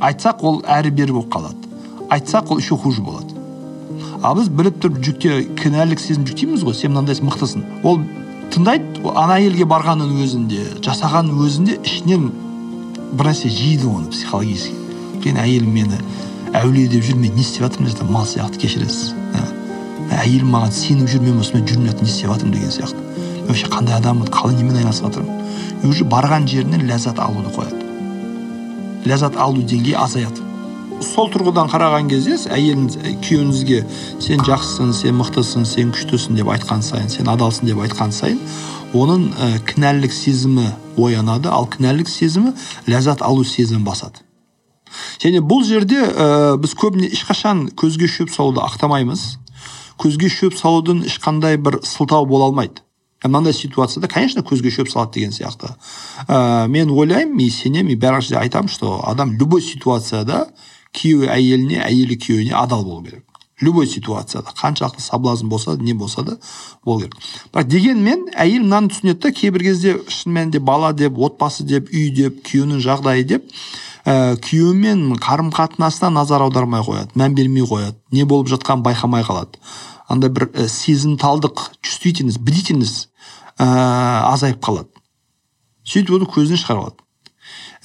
Айтсақ 0.00 0.42
ол 0.42 0.60
әрі 0.62 0.90
бері 0.90 1.12
болып 1.12 1.32
қалады. 1.34 1.56
Айтсақ 2.10 2.52
ол 2.52 2.58
еще 2.58 2.76
хуже 2.76 3.02
болады. 3.02 3.34
Ал 4.22 4.36
біз 4.38 4.48
біліп 4.48 4.78
тұрып 4.82 5.00
жүкте 5.04 5.40
кінәлік 5.58 6.00
сезім 6.00 6.24
жүктейміз 6.28 6.62
ғой. 6.64 6.74
Сен 6.74 6.94
мынандайсың 6.94 7.28
мықтысың. 7.28 7.64
Ол 7.82 8.00
тыңдайды 8.54 9.02
ана 9.14 9.40
елге 9.42 9.66
барғанның 9.68 10.14
өзінде 10.24 10.62
жасағанның 10.84 11.42
өзінде 11.44 11.78
ішінен 11.84 12.30
бір 13.14 13.30
нәрсе 13.30 13.50
жейді 13.50 13.90
оны 13.90 14.12
психологически. 14.14 14.76
Блин 15.20 15.40
әйелім 15.42 15.74
мені 15.74 16.00
әулие 16.54 16.88
деп 16.88 17.04
жүр 17.04 17.18
мен 17.18 17.34
не 17.34 17.42
істеп 17.42 17.66
жатырмын 17.66 17.90
мына 17.90 17.98
жерде 17.98 18.12
мал 18.12 18.26
сияқты 18.28 18.60
кешіресіз. 18.62 19.23
Әйелім 20.12 20.50
маған 20.52 20.72
сеніп 20.74 21.08
жүр 21.08 21.22
мен 21.24 21.40
осымен 21.40 21.66
жатып 21.66 22.02
не 22.02 22.08
істеп 22.08 22.30
жатырмын 22.30 22.52
деген 22.52 22.70
сияқты. 22.70 23.00
Мен 23.44 23.48
вообще 23.48 23.68
қандай 23.68 23.96
адаммын 23.98 24.28
қалай 24.28 24.56
немен 24.56 24.76
айналысып 24.76 25.06
жатырмын. 25.08 25.44
Уже 25.84 26.04
барған 26.04 26.46
жерінен 26.48 26.86
ләззат 26.88 27.18
алуды 27.20 27.52
қояды. 27.54 27.84
Ләззат 29.04 29.36
алу 29.36 29.62
деңгейі 29.62 29.96
азаяды. 30.00 30.40
Сол 31.04 31.28
тұрғыдан 31.32 31.68
қараған 31.68 32.08
кезде 32.08 32.38
әйеліңіз 32.54 32.96
күйеуіңізге 33.24 33.80
сен 34.22 34.44
жақсысың 34.46 34.92
сен 34.96 35.18
мықтысың 35.18 35.66
сен 35.68 35.90
күштісің 35.92 36.38
деп 36.38 36.48
айтқан 36.54 36.84
сайын 36.86 37.10
сен 37.12 37.28
адалсың 37.28 37.68
деп 37.68 37.82
айтқан 37.84 38.14
сайын 38.14 38.38
оның 38.94 39.26
ә, 39.34 39.48
кінәлілік 39.66 40.14
сезімі 40.14 40.70
оянады. 40.96 41.50
Ал 41.50 41.66
кінәлілік 41.68 42.08
сезімі 42.08 42.54
ләззат 42.88 43.24
алу 43.26 43.44
сезімін 43.44 43.84
басады. 43.84 44.22
Және 45.18 45.42
бұл 45.42 45.64
жерде 45.66 46.00
ә, 46.06 46.56
біз 46.62 46.76
көбіне 46.78 47.10
ешқашан 47.12 47.66
көзге 47.74 48.08
шөп 48.08 48.30
салуды 48.30 48.62
ақтамаймыз. 48.62 49.43
Көзге 50.00 50.30
шөп 50.32 50.56
салудың 50.58 51.04
ешқандай 51.08 51.56
бір 51.56 51.80
сылтауы 51.82 52.28
бола 52.28 52.50
алмайды. 52.50 52.82
Мынандай 53.24 53.54
ситуацияда 53.56 54.08
конечно 54.08 54.42
көзге 54.44 54.70
шөп 54.70 54.90
салады 54.92 55.14
деген 55.18 55.32
сияқты. 55.32 55.74
Ә, 56.28 56.68
мен 56.68 56.90
ойлаймын 56.90 57.40
и 57.40 57.48
сенемін 57.50 57.94
и 57.94 57.96
барлық 57.96 58.26
жерде 58.26 58.42
айтамын 58.42 58.68
что 58.68 59.00
адам 59.08 59.32
любой 59.38 59.62
ситуацияда 59.62 60.48
күйеуі 60.92 61.30
әйеліне 61.32 61.80
әйелі 61.86 62.18
күйеуіне 62.20 62.52
адал 62.52 62.84
болу 62.84 63.02
керек. 63.04 63.24
Любой 63.60 63.86
ситуацияда 63.86 64.50
қаншалықты 64.50 65.00
соблазн 65.00 65.48
болса 65.48 65.76
да 65.76 65.82
не 65.82 65.92
болса 65.92 66.22
да 66.22 66.38
болу 66.84 67.00
керек. 67.00 67.14
Бірақ 67.52 67.68
дегенмен 67.68 68.26
әйел 68.34 68.64
мынаны 68.64 68.90
түсінеді 68.90 69.20
да 69.20 69.32
кейбір 69.32 69.62
кезде 69.62 69.98
шын 70.08 70.34
мәнінде 70.34 70.58
бала 70.58 70.92
деп 70.92 71.18
отбасы 71.18 71.64
деп 71.64 71.90
үй 71.92 72.10
деп 72.10 72.42
күйеуінің 72.46 72.82
жағдайы 72.82 73.24
деп 73.24 73.46
ә, 74.04 74.34
күйеуімен 74.36 75.14
қарым 75.22 75.52
қатынасына 75.54 76.10
назар 76.18 76.42
аудармай 76.42 76.82
қояды 76.82 77.14
мән 77.14 77.34
бермей 77.34 77.62
қояды 77.62 77.96
не 78.10 78.24
болып 78.24 78.50
жатқанын 78.50 78.82
байқамай 78.82 79.22
қалады. 79.22 79.58
Андай 80.08 80.30
бір 80.30 80.50
ә, 80.50 80.66
сезімталдық 80.68 81.70
чувствительность 81.80 82.40
бдительность 82.40 83.08
ә, 83.58 84.32
азайып 84.32 84.58
қалады. 84.60 84.90
Сөйтіп 85.84 86.18
оны 86.18 86.26
көзінен 86.26 86.58
шығарып 86.58 86.82
алады. 86.82 87.04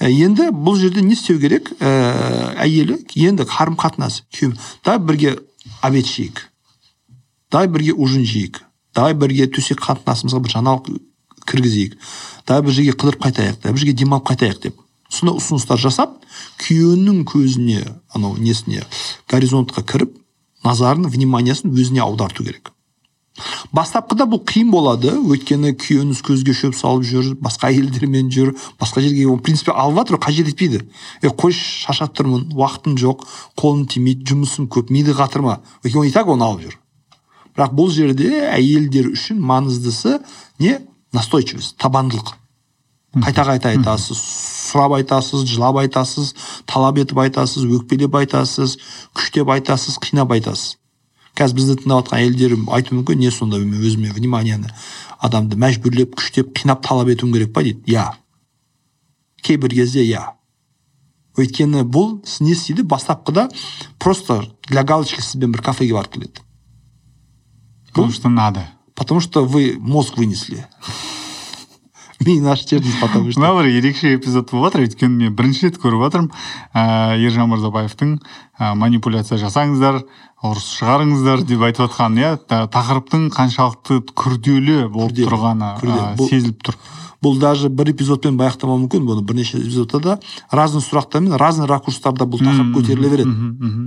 Ә, 0.00 0.10
енді 0.10 0.50
бұл 0.50 0.76
жерде 0.80 1.02
не 1.04 1.14
істеу 1.14 1.38
керек? 1.40 1.70
Ә, 1.78 2.56
әйелі 2.58 2.98
енді 3.14 3.46
қарым 3.48 3.78
қатынас 3.80 4.22
күйеуім 4.34 4.58
давай 4.84 4.98
бірге 4.98 5.38
обед 5.82 6.06
ішейік 6.06 6.50
давай 7.50 7.68
бірге 7.68 7.92
ужин 7.92 8.24
жейік. 8.24 8.62
Давай 8.94 9.14
бірге 9.14 9.46
төсек 9.50 9.82
қатынасымызға 9.82 10.40
бір 10.42 10.54
жаңалық 10.54 10.88
кіргізейік. 11.50 11.96
Давай 12.46 12.62
бір 12.66 12.76
жерге 12.76 12.94
қыдырып 12.94 13.22
қайтайық 13.26 13.60
давай 13.62 13.74
бір 13.74 13.82
жерге 13.82 13.96
демалып 13.98 14.26
қайтайық 14.30 14.62
деп. 14.62 14.80
Сондай 15.10 15.36
ұсыныстар 15.38 15.78
жасап 15.78 16.16
күйеуінің 16.62 17.24
көзіне 17.26 17.82
анау 18.14 18.36
несіне 18.38 18.84
горизонтқа 19.30 19.82
кіріп 19.82 20.14
назарын 20.64 21.08
вниманиясын 21.10 21.74
өзіне 21.74 22.02
аударту 22.04 22.44
керек. 22.44 22.70
Бастапқыда 23.76 24.26
бұл 24.30 24.42
қиын 24.48 24.70
болады. 24.72 25.12
Өйткені 25.20 25.72
күйеуіңіз 25.80 26.22
көзге 26.26 26.54
шөп 26.56 26.76
салып 26.78 27.06
жүр 27.08 27.30
басқа 27.42 27.70
әйелдермен 27.70 28.30
жүр 28.32 28.52
басқа 28.80 29.04
жерге 29.04 29.26
в 29.26 29.38
принципе 29.44 29.72
алып 29.72 30.00
жатыр 30.00 30.20
қажет 30.22 30.50
етпейді. 30.52 30.82
Е 31.22 31.30
қойшы 31.30 31.86
шаршап 31.86 32.14
тұрмын 32.18 32.50
уақытым 32.56 32.98
жоқ 33.00 33.24
қолым 33.60 33.86
тимейді 33.86 34.32
жұмысым 34.32 34.68
көп 34.68 34.90
миды 34.90 35.14
қатырма. 35.16 35.60
Өйткені 35.84 36.04
ол 36.04 36.10
и 36.10 36.14
так 36.14 36.28
оны 36.28 36.44
алып 36.44 36.66
жүр. 36.68 36.78
Бірақ 37.56 37.74
бұл 37.76 37.90
жерде 37.94 38.46
әйелдер 38.50 39.10
үшін 39.14 39.40
маңыздысы 39.40 40.20
не? 40.58 40.78
Настойчивость 41.12 41.76
табандылық. 41.82 42.36
Қайта 43.18 43.42
қайта 43.42 43.72
айтасыз 43.74 44.20
сұрап 44.70 44.94
айтасыз 45.00 45.46
жылап 45.50 45.80
айтасыз 45.82 46.34
талап 46.70 47.00
етіп 47.02 47.18
айтасыз 47.24 47.66
өкпелеп 47.66 48.14
айтасыз 48.20 48.76
күштеп 49.18 49.50
айтасыз 49.50 49.98
қинап 49.98 50.30
айтасыз. 50.36 50.76
Қазір 51.40 51.56
бізді 51.56 51.76
тыңдап 51.80 52.02
жатқан 52.04 52.20
әйелдер 52.20 52.56
айтуы 52.76 52.98
мүмкін 52.98 53.22
не 53.22 53.30
сонда 53.32 53.58
мен 53.62 53.80
өзіме 53.80 54.12
вниманияны 54.12 54.68
адамды 55.24 55.56
мәжбүрлеп 55.60 56.12
күштеп 56.18 56.52
қинап 56.58 56.82
талап 56.84 57.08
етуім 57.08 57.32
керек 57.32 57.54
па 57.54 57.62
дейді? 57.64 57.80
Иә. 57.88 58.10
Кейбір 59.42 59.72
кезде 59.72 60.04
иә. 60.04 60.26
Өйткені 61.40 61.86
бұл 61.88 62.18
не 62.40 62.52
істейді? 62.52 62.84
Бастапқыда 62.84 63.48
просто 63.98 64.42
для 64.68 64.84
галочки 64.84 65.22
сізбен 65.22 65.52
бір 65.52 65.62
кафеге 65.62 65.94
барып 65.94 66.12
келеді. 66.12 66.44
Потому 67.88 68.12
что 68.12 68.28
надо. 68.28 68.68
Потому 68.94 69.20
что 69.20 69.44
вы 69.44 69.76
мозг 69.78 70.18
вынесли. 70.18 70.66
Миын 72.26 72.46
ашып 72.52 72.84
что 72.84 73.08
мына 73.22 73.50
бір 73.56 73.68
ерекше 73.70 74.14
эпизод 74.16 74.50
болып 74.50 74.74
жатыр 74.74 74.84
өйткені 74.86 75.16
мен 75.24 75.34
бірінші 75.36 75.66
рет 75.70 75.78
көріп 75.80 76.02
жатырмын 76.04 76.30
ыыы 76.74 77.26
ержан 77.26 77.48
мырзабаевтың 77.52 78.16
манипуляция 78.76 79.38
жасаңыздар 79.40 80.02
ұрыс 80.44 80.66
шығарыңыздар 80.78 81.42
деп 81.48 81.62
айтып 81.64 81.86
жатқаны 81.88 82.20
иә? 82.20 82.36
Та- 82.48 82.66
тақырыптың 82.72 83.30
қаншалықты 83.32 84.02
күрделі 84.12 84.88
болып 84.88 85.12
Күрделі, 85.12 85.28
тұрғаны 85.28 85.70
күрделі. 85.80 86.16
Бұл- 86.20 86.28
сезіліп 86.28 86.62
тұр. 86.64 86.76
бұл 87.20 87.38
даже 87.38 87.68
бір 87.68 87.90
эпизодпен 87.92 88.36
баяқтамау 88.40 88.78
мүмкін 88.80 89.04
бұны 89.04 89.20
бірнеше 89.24 89.58
эпизодта 89.60 90.00
да. 90.00 90.18
Разный 90.50 90.80
сұрақтармен 90.80 91.36
разный 91.36 91.66
ракурстарда 91.68 92.24
бұл 92.24 92.40
тақырып 92.40 92.72
көтеріле 92.76 93.10
береді. 93.10 93.34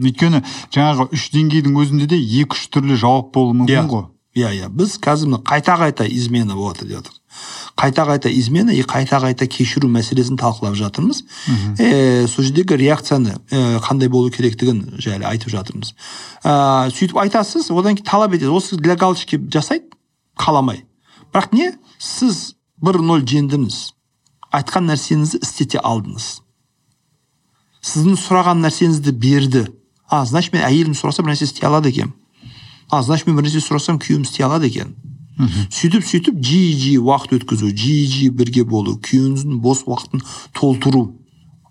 өйткені 0.06 0.44
жаңағы 0.70 1.08
үш 1.14 1.30
деңгейдің 1.34 1.74
өзінде 1.74 2.08
де 2.08 2.18
екі 2.18 2.54
үш 2.54 2.68
түрлі 2.70 2.94
жауап 2.96 3.34
болуы 3.34 3.54
мүмкін 3.64 3.74
Иә. 3.74 3.88
ғой. 3.90 4.06
Иә 4.38 4.50
иә. 4.54 4.70
Біз 4.70 4.98
қазір 5.02 5.30
мына 5.34 5.42
қайта 5.42 5.78
қайта 5.82 6.06
измена 6.10 6.54
болып 6.54 6.78
жатыр 6.78 6.88
деп 6.90 6.98
жатыр 6.98 7.14
қайта 7.78 8.06
қайта 8.08 8.30
измена 8.30 8.74
и 8.74 8.84
қайта 8.84 9.20
қайта 9.22 9.48
кешіру 9.48 9.88
мәселесін 9.92 10.38
талқылап 10.40 10.76
жатырмыз. 10.78 11.24
Ә, 11.80 12.28
сол 12.28 12.46
жердегі 12.46 12.78
реакцияны 12.78 13.36
ә, 13.50 13.80
қандай 13.84 14.10
болу 14.10 14.32
керектігін 14.32 15.00
жайлы 15.00 15.26
айтып 15.26 15.52
жатырмыз. 15.54 15.94
Ә, 16.44 16.90
сөйтіп 16.94 17.20
айтасыз 17.24 17.72
одан 17.72 17.98
кейін 17.98 18.10
талап 18.10 18.34
етесіз. 18.34 18.54
Осы 18.54 18.78
для 18.78 18.96
галочки 18.96 19.42
жасайды 19.52 19.90
қаламай. 20.38 20.86
Бірақ 21.34 21.54
не? 21.54 21.74
Сіз 22.00 22.56
бір 22.82 23.02
ноль 23.02 23.24
жеңдіңіз 23.26 23.80
айтқан 24.54 24.90
нәрсеңізді 24.92 25.42
істете 25.42 25.80
алдыңыз. 25.82 26.42
Сіздің 27.84 28.20
сұраған 28.22 28.62
нәрсеңізді 28.64 29.16
берді. 29.18 29.68
А 30.08 30.26
значит 30.26 30.54
мен 30.54 30.62
әйелім 30.68 30.94
сұраса 30.94 31.24
бір 31.24 31.34
нәрсе 31.34 31.50
істей 31.50 31.66
алады 31.66 31.90
екенмін 31.90 32.14
а 32.94 33.02
значит 33.02 33.28
мен 33.28 33.38
бір 33.38 33.48
нәрсе 33.48 33.62
сұрасам 33.64 33.98
күйеуім 34.02 34.26
істей 34.28 34.46
алады 34.46 34.68
екен. 34.70 34.94
Сөйтіп 35.40 36.06
сөйтіп 36.06 36.40
жиі 36.46 36.74
жиі 36.78 37.00
уақыт 37.02 37.38
өткізу 37.40 37.72
жиі 37.74 38.06
жиі 38.12 38.30
бірге 38.38 38.64
болу 38.70 38.96
күйеуіңіздің 39.02 39.60
бос 39.64 39.84
уақытын 39.88 40.22
толтыру 40.54 41.08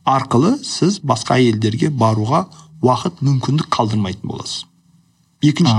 арқылы 0.04 0.56
сіз 0.66 0.98
басқа 1.06 1.38
әйелдерге 1.38 1.90
баруға 1.90 2.46
уақыт 2.82 3.22
мүмкіндік 3.22 3.70
қалдырмайтын 3.70 4.26
боласыз. 4.26 4.66
Екінші 5.42 5.74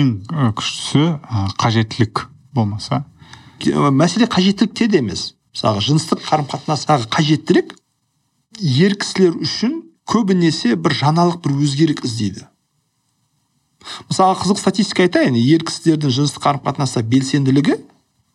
ең 0.00 0.12
күштісі 0.56 1.04
ә, 1.16 1.48
қажеттілік 1.60 2.26
болмаса. 2.56 3.04
Мәселе 3.64 4.28
қажеттілікте 4.28 4.88
де 4.92 5.00
емес. 5.00 5.32
Мысалға 5.54 5.84
жыныстық 5.88 6.24
қарым 6.24 6.48
қатынастағы 6.50 7.08
қажеттілік 7.12 7.74
ер 8.60 8.96
кісілер 9.00 9.36
үшін 9.44 9.80
көбінесе 10.08 10.74
бір 10.76 10.96
жаңалық 11.00 11.40
бір 11.44 11.56
өзгерік 11.64 12.04
іздейді. 12.04 12.48
Мысалы 14.08 14.36
қызық 14.40 14.60
статистика 14.60 15.04
айтайын. 15.04 15.36
Ер 15.38 15.64
кісілердің 15.66 16.12
жыныстық 16.14 16.44
қарым 16.44 16.62
қатынаста 16.64 17.02
белсенділігі 17.02 17.78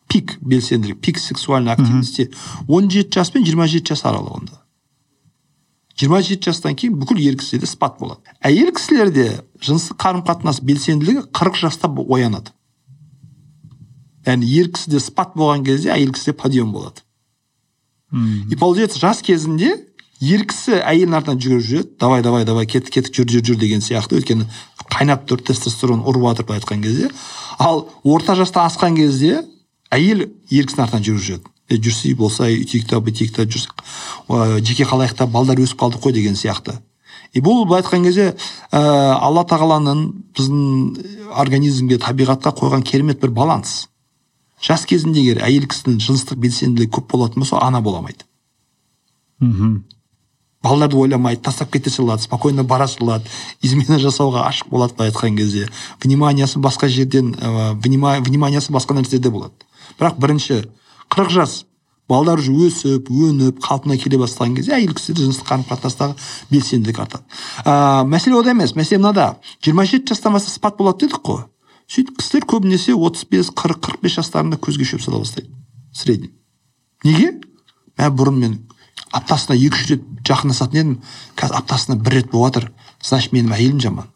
пик 0.09 0.37
белсенділік 0.41 1.01
пик 1.01 1.19
сексуальной 1.19 1.73
активности 1.73 2.31
17 2.67 3.13
жас 3.13 3.31
пен 3.31 3.43
27 3.43 3.85
жас 3.93 4.05
аралығында. 4.05 4.57
27 5.99 6.45
жастан 6.47 6.77
кейін 6.79 6.95
бүкіл 7.01 7.19
ер 7.27 7.35
кісілерде 7.39 7.67
спад 7.67 7.97
болады. 7.99 8.23
Әйел 8.39 8.71
кісілерде 8.71 9.43
жыныстық 9.59 9.99
қарым 9.99 10.23
қатынас 10.27 10.61
белсенділігі 10.63 11.27
40 11.35 11.59
жаста 11.59 11.91
оянады. 11.91 12.53
Яғни 14.25 14.47
ер 14.61 14.71
кісіде 14.71 15.01
спад 15.03 15.35
болған 15.35 15.65
кезде 15.67 15.91
әйел 15.91 16.13
кісіде 16.15 16.37
подъем 16.37 16.71
болады. 16.71 17.03
И 18.49 18.55
получается 18.55 18.99
жас 18.99 19.21
кезінде 19.21 19.88
ер 20.19 20.43
кісі 20.49 20.79
әйелдің 20.83 21.15
артынан 21.19 21.39
жүгіріп 21.39 21.65
жүреді. 21.67 21.91
Давай 21.99 22.23
давай 22.23 22.45
давай 22.45 22.67
кеттік 22.67 22.93
кеттік 22.97 23.15
жүр 23.15 23.29
жүр 23.33 23.45
жүр 23.49 23.59
деген 23.61 23.83
сияқты. 23.83 24.19
Өйткені 24.19 24.47
қайнап 24.91 25.23
тұр 25.29 25.43
тестостерон 25.47 26.03
ұрып 26.03 26.25
жатыр 26.27 26.49
былай 26.49 26.59
айтқан 26.59 26.83
кезде. 26.83 27.09
Ал 27.59 27.87
орта 28.03 28.35
жаста 28.35 28.65
асқан 28.67 28.97
кезде 28.97 29.45
әйел 29.91 30.27
ер 30.49 30.67
кісінің 30.67 30.85
артынан 30.85 31.07
жүгіріп 31.07 31.25
жүреді. 31.29 31.55
Е 31.69 32.15
болса 32.17 32.49
үйтейік 32.49 32.87
та 32.89 32.99
бүйтейік 32.99 33.35
та 33.35 33.45
жүрсек 33.45 33.83
жеке 34.65 34.87
қалайық 34.89 35.15
та 35.15 35.27
балдар 35.27 35.59
өсіп 35.61 35.79
қалдық 35.79 36.01
қой 36.03 36.13
деген 36.13 36.35
сияқты. 36.35 36.79
И 37.33 37.41
бұл 37.45 37.65
былай 37.67 37.83
айтқан 37.83 38.03
кезде 38.03 38.31
ә, 38.73 38.79
алла 39.21 39.43
тағаланың 39.45 40.01
біздің 40.33 41.29
организмге 41.37 41.99
табиғатқа 42.01 42.55
қойған 42.57 42.81
керемет 42.81 43.21
бір 43.21 43.29
баланс. 43.29 43.87
Жас 44.61 44.87
кезінде 44.89 45.21
егер 45.21 45.43
әйел 45.45 45.67
кісінің 45.69 46.01
жыныстық 46.01 46.41
белсенділігі 46.41 46.89
көп 46.97 47.11
болатын 47.13 47.43
болса 47.43 47.61
ана 47.61 47.83
бола 47.85 48.01
алмайды. 48.01 48.25
Мхм. 49.39 49.83
Балаларды 50.63 50.97
ойламайды 50.97 51.41
тастап 51.41 51.71
кете 51.71 51.89
салады 51.89 52.23
спокойно 52.23 52.63
бара 52.63 52.87
салады 52.87 53.25
измена 53.61 53.99
жасауға 53.99 54.47
ашық 54.49 54.69
болады 54.69 54.95
былай 54.95 55.11
айтқан 55.11 55.37
кезде. 55.37 55.69
Вниманиясы 56.03 56.59
басқа 56.59 56.87
жерден 56.87 57.33
ә, 57.35 57.79
внима- 57.79 58.19
вниманиясы 58.19 58.71
басқа 58.71 58.97
нәрседе 58.99 59.29
болады. 59.29 59.53
Бірақ 59.99 60.19
бірінші 60.19 60.69
қырық 61.09 61.29
жас 61.29 61.65
балалар 62.09 62.39
уже 62.39 62.51
өсіп 62.51 63.09
өніп 63.09 63.61
қалпына 63.63 63.97
келе 64.01 64.17
бастаған 64.17 64.55
кезде 64.57 64.73
әйел 64.75 64.95
кісілер 64.97 65.29
жыныстық 65.29 65.47
қарым 65.47 65.65
қатынастағы 65.69 66.15
белсенділік 66.49 66.99
артады. 66.99 67.23
Ә, 67.63 68.03
мәселе 68.03 68.35
ода 68.39 68.51
емес 68.51 68.75
мәселе 68.75 68.99
мынада 68.99 69.37
жиырма 69.63 69.85
жеті 69.85 70.13
жастан 70.15 70.33
бастап 70.33 70.53
спад 70.53 70.77
болады 70.77 71.05
дедік 71.05 71.21
қой. 71.21 71.45
Сөйтіп 71.89 72.17
кісілер 72.19 72.45
көбінесе 72.49 72.93
отыз 72.97 73.25
бес 73.29 73.51
қырық 73.53 73.79
қырық 73.85 74.01
бес 74.01 74.17
жастарында 74.17 74.57
көзге 74.57 74.85
шөп 74.85 75.01
сала 75.01 75.21
бастайды 75.21 75.49
средний. 75.93 76.33
Неге? 77.03 77.39
Мә 77.97 78.09
бұрын 78.09 78.37
мен 78.41 78.57
аптасына 79.11 79.57
екі 79.57 79.75
үш 79.75 79.89
рет 79.93 80.05
жақындасатын 80.27 80.79
едім. 80.79 80.95
Қазір 81.39 81.59
аптасына 81.61 81.97
бір 81.99 82.19
рет 82.19 82.31
болып 82.31 82.55
жатыр 82.55 82.71
значит 83.03 83.33
менің 83.33 83.55
әйелім 83.55 83.79
жаман. 83.83 84.09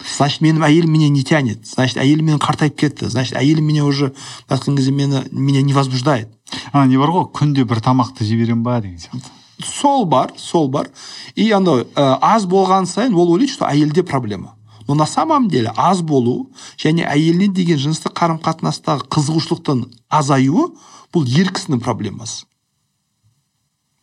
Значит 0.00 0.40
менің 0.40 0.64
әйелім 0.64 0.92
меня 0.92 1.08
не 1.08 1.22
тянет. 1.24 1.66
Значит 1.66 1.98
әйелім 2.00 2.30
менің 2.30 2.40
қартайып 2.40 2.76
кетті. 2.76 3.10
Значит 3.10 3.36
әйелім 3.36 3.66
меня 3.66 3.84
уже 3.84 4.12
былай 4.48 4.58
айтқан 4.58 4.76
кезде 4.76 4.92
мені 4.92 5.24
меня 5.30 5.62
не 5.62 5.72
возбуждает. 5.72 6.28
Ана 6.72 6.86
не 6.86 6.96
бар 6.96 7.10
ғой 7.10 7.28
күнде 7.32 7.64
бір 7.64 7.82
тамақты 7.84 8.24
жей 8.24 8.40
беремін 8.40 8.62
ба 8.62 8.80
деген 8.80 8.98
сияқты. 8.98 9.28
Сол 9.64 10.06
бар 10.06 10.32
сол 10.36 10.68
бар. 10.68 10.88
И 11.34 11.50
андай 11.50 11.84
ә, 11.94 12.18
аз 12.20 12.46
болған 12.46 12.86
сайын 12.86 13.14
ол 13.14 13.32
ойлайды 13.32 13.52
что 13.52 13.66
әйелде 13.66 14.02
проблема. 14.02 14.56
Но 14.88 14.94
на 14.94 15.06
самом 15.06 15.48
деле 15.48 15.72
аз 15.76 16.00
болу 16.02 16.50
және 16.78 17.04
әйеліне 17.06 17.52
деген 17.52 17.78
жыныстық 17.78 18.14
қарым 18.16 18.40
қатынастағы 18.42 19.06
қызығушылықтың 19.06 19.84
азаюы 20.08 20.72
бұл 21.14 21.28
ер 21.28 21.52
кісінің 21.52 21.78
проблемасы. 21.84 22.46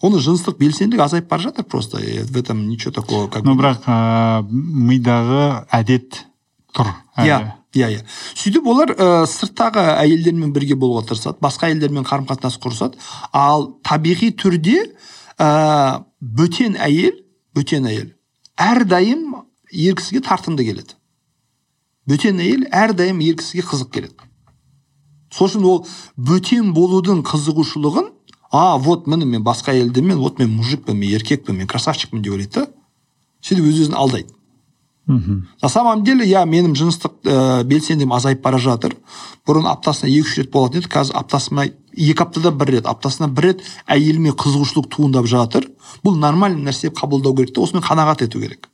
Оның 0.03 0.21
жыныстық 0.21 0.57
белсенділігі 0.59 1.03
азайып 1.03 1.29
бара 1.29 1.47
жатыр 1.47 1.65
просто. 1.65 1.97
В 1.97 2.37
этом 2.37 2.67
ничего 2.69 2.91
такого 2.91 3.27
как 3.27 3.43
но 3.43 3.55
бірақ 3.57 3.87
ә, 3.87 4.43
мидағы 4.49 5.65
әдет 5.73 6.25
тұр 6.75 6.91
иә 7.17 7.39
иә 7.73 7.89
иә 7.95 8.03
сөйтіп 8.37 8.67
олар 8.69 8.93
ә, 8.93 9.25
сырттағы 9.25 9.81
әйелдермен 9.97 10.53
бірге 10.53 10.75
болуға 10.77 11.07
тырысады 11.09 11.41
басқа 11.41 11.71
әйелдермен 11.71 12.05
қарым 12.05 12.27
қатынас 12.29 12.59
құрысады. 12.61 13.01
Ал 13.33 13.71
табиғи 13.83 14.31
түрде 14.37 14.83
ә, 15.39 16.03
бөтен 16.21 16.77
әйел 16.77 17.17
бөтен 17.57 17.89
әйел 17.89 18.13
әрдайым 18.57 19.33
ер 19.71 19.97
кісіге 19.97 20.21
тартымды 20.29 20.65
келеді. 20.67 20.93
Бөтен 22.07 22.37
әйел 22.41 22.67
әрдайым 22.69 23.19
ер 23.25 23.37
кісіге 23.41 23.65
қызық 23.65 23.91
келеді. 23.97 24.29
Сол 25.33 25.49
үшін 25.49 25.65
ол 25.67 25.81
бөтен 26.15 26.69
болудың 26.73 27.25
қызығушылығын 27.27 28.13
а 28.51 28.77
вот 28.77 29.07
міне 29.07 29.25
мен 29.25 29.43
басқа 29.43 29.73
әйелдермен 29.75 30.17
вот 30.17 30.39
мен 30.39 30.49
мужикпін 30.55 30.97
мен 30.97 31.15
еркекпін 31.15 31.57
мен 31.57 31.67
красавчикпін 31.67 32.21
деп 32.21 32.33
ойлайды 32.33 32.59
да. 32.61 32.67
Сөйтіп 33.41 33.65
өз 33.69 33.81
өзін 33.85 33.95
алдайды. 33.95 34.33
Мхм. 35.07 35.47
На 35.61 35.69
самом 35.69 36.03
деле 36.03 36.25
иә 36.27 36.43
менің 36.43 36.73
жыныстық 36.75 37.13
ә, 37.23 37.63
белсендігім 37.63 38.11
азайып 38.11 38.41
бара 38.43 38.59
жатыр. 38.59 38.97
Бұрын 39.47 39.69
аптасына 39.71 40.09
екі 40.11 40.27
үш 40.27 40.33
рет 40.41 40.51
болатын 40.51 40.81
еді 40.81 40.91
қазір 40.91 41.15
аптасына 41.15 41.63
екі 41.95 42.23
аптада 42.25 42.51
бір 42.51 42.73
рет 42.75 42.89
аптасына 42.91 43.29
бір 43.31 43.47
рет 43.47 43.63
әйеліме 43.87 44.35
қызығушылық 44.35 44.89
туындап 44.91 45.29
жатыр. 45.31 45.69
Бұл 46.03 46.19
нормальный 46.19 46.67
нәрсе 46.67 46.89
деп 46.89 46.99
қабылдау 46.99 47.37
керек 47.37 47.55
та 47.55 47.63
осымен 47.63 47.87
қанағат 47.87 48.25
ету 48.27 48.41
керек. 48.43 48.67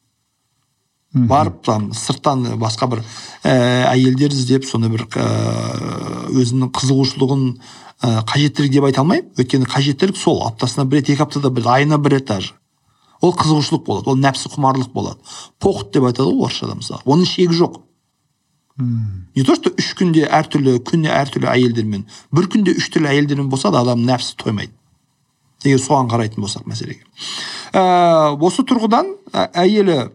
Барып 1.13 1.62
там 1.62 1.92
сырттан 1.94 2.56
басқа 2.58 2.89
бір 2.89 3.03
ә, 3.44 3.53
әйелдер 3.94 4.34
іздеп 4.34 4.65
соны 4.65 4.89
бір 4.89 5.06
ә, 5.13 5.30
өзінің 6.34 6.74
қызығушылығын 6.74 7.46
ә, 8.03 8.24
қажеттілік 8.27 8.74
деп 8.74 8.89
айта 8.89 9.01
алмаймын. 9.01 9.31
Өйткені 9.39 9.70
қажеттілік 9.72 10.20
сол. 10.20 10.44
Аптасына 10.48 10.85
бір 10.89 11.01
рет 11.01 11.13
екі 11.13 11.24
аптада 11.24 11.50
бір 11.50 11.70
айына 11.77 11.98
бір 11.98 12.18
рет 12.18 12.27
даже. 12.27 12.53
Ол 13.24 13.31
қызығушылық 13.31 13.85
болады. 13.87 14.11
Ол 14.11 14.20
нәпсі 14.20 14.51
құмарлық 14.51 14.92
болады. 14.94 15.20
Похоть 15.63 15.94
деп 15.96 16.09
айтады 16.09 16.29
ғой 16.29 16.50
орысшада 16.50 16.75
мысалы 16.75 17.01
оның 17.05 17.29
шегі 17.29 17.55
жоқ. 17.55 17.79
Не 18.77 19.44
то 19.44 19.55
что 19.55 19.70
үш 19.70 19.94
күнде 19.94 20.25
әртүрлі 20.25 20.79
күнде 20.81 21.11
әртүрлі 21.13 21.46
әйелдермен 21.51 22.07
бір 22.33 22.48
күнде 22.50 22.74
үш 22.74 22.87
түрлі 22.89 23.11
әйелдермен 23.11 23.51
болса 23.51 23.70
да 23.72 23.83
адамның 23.85 24.09
нәпсі 24.09 24.33
тоймайды. 24.42 24.74
Егер 25.63 25.79
соған 25.79 26.09
қарайтын 26.09 26.42
болсақ 26.42 26.66
мәселеге. 26.68 27.05
Ә, 27.72 28.33
осы 28.33 28.66
тұрғыдан 28.66 29.13
ә, 29.31 29.46
әйелі 29.61 30.09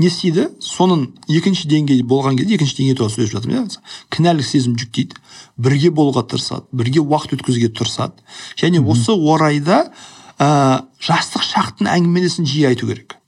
не 0.00 0.08
істейді 0.08 0.46
соның 0.64 1.06
екінші 1.28 1.68
деңгейі 1.68 2.04
болған 2.08 2.38
кезде 2.40 2.56
екінші 2.56 2.78
деңгей 2.78 2.96
туралы 2.96 3.12
сөйлесіп 3.12 3.36
жатырмын 3.36 3.66
иә. 3.68 3.80
Кінәлік 4.14 4.46
сезім 4.48 4.76
жүктейді. 4.80 5.18
Бірге 5.60 5.90
болуға 5.92 6.24
тырысады 6.30 6.64
бірге 6.72 7.04
уақыт 7.04 7.36
өткізуге 7.36 7.68
тырысады. 7.76 8.16
Және 8.56 8.80
осы 8.80 9.12
орайда 9.12 9.90
ә, 10.40 10.86
жастық 11.04 11.44
шақтың 11.44 11.90
әңгімелесін 11.92 12.48
жиі 12.48 12.70
айту 12.72 12.88
керек. 12.88 13.18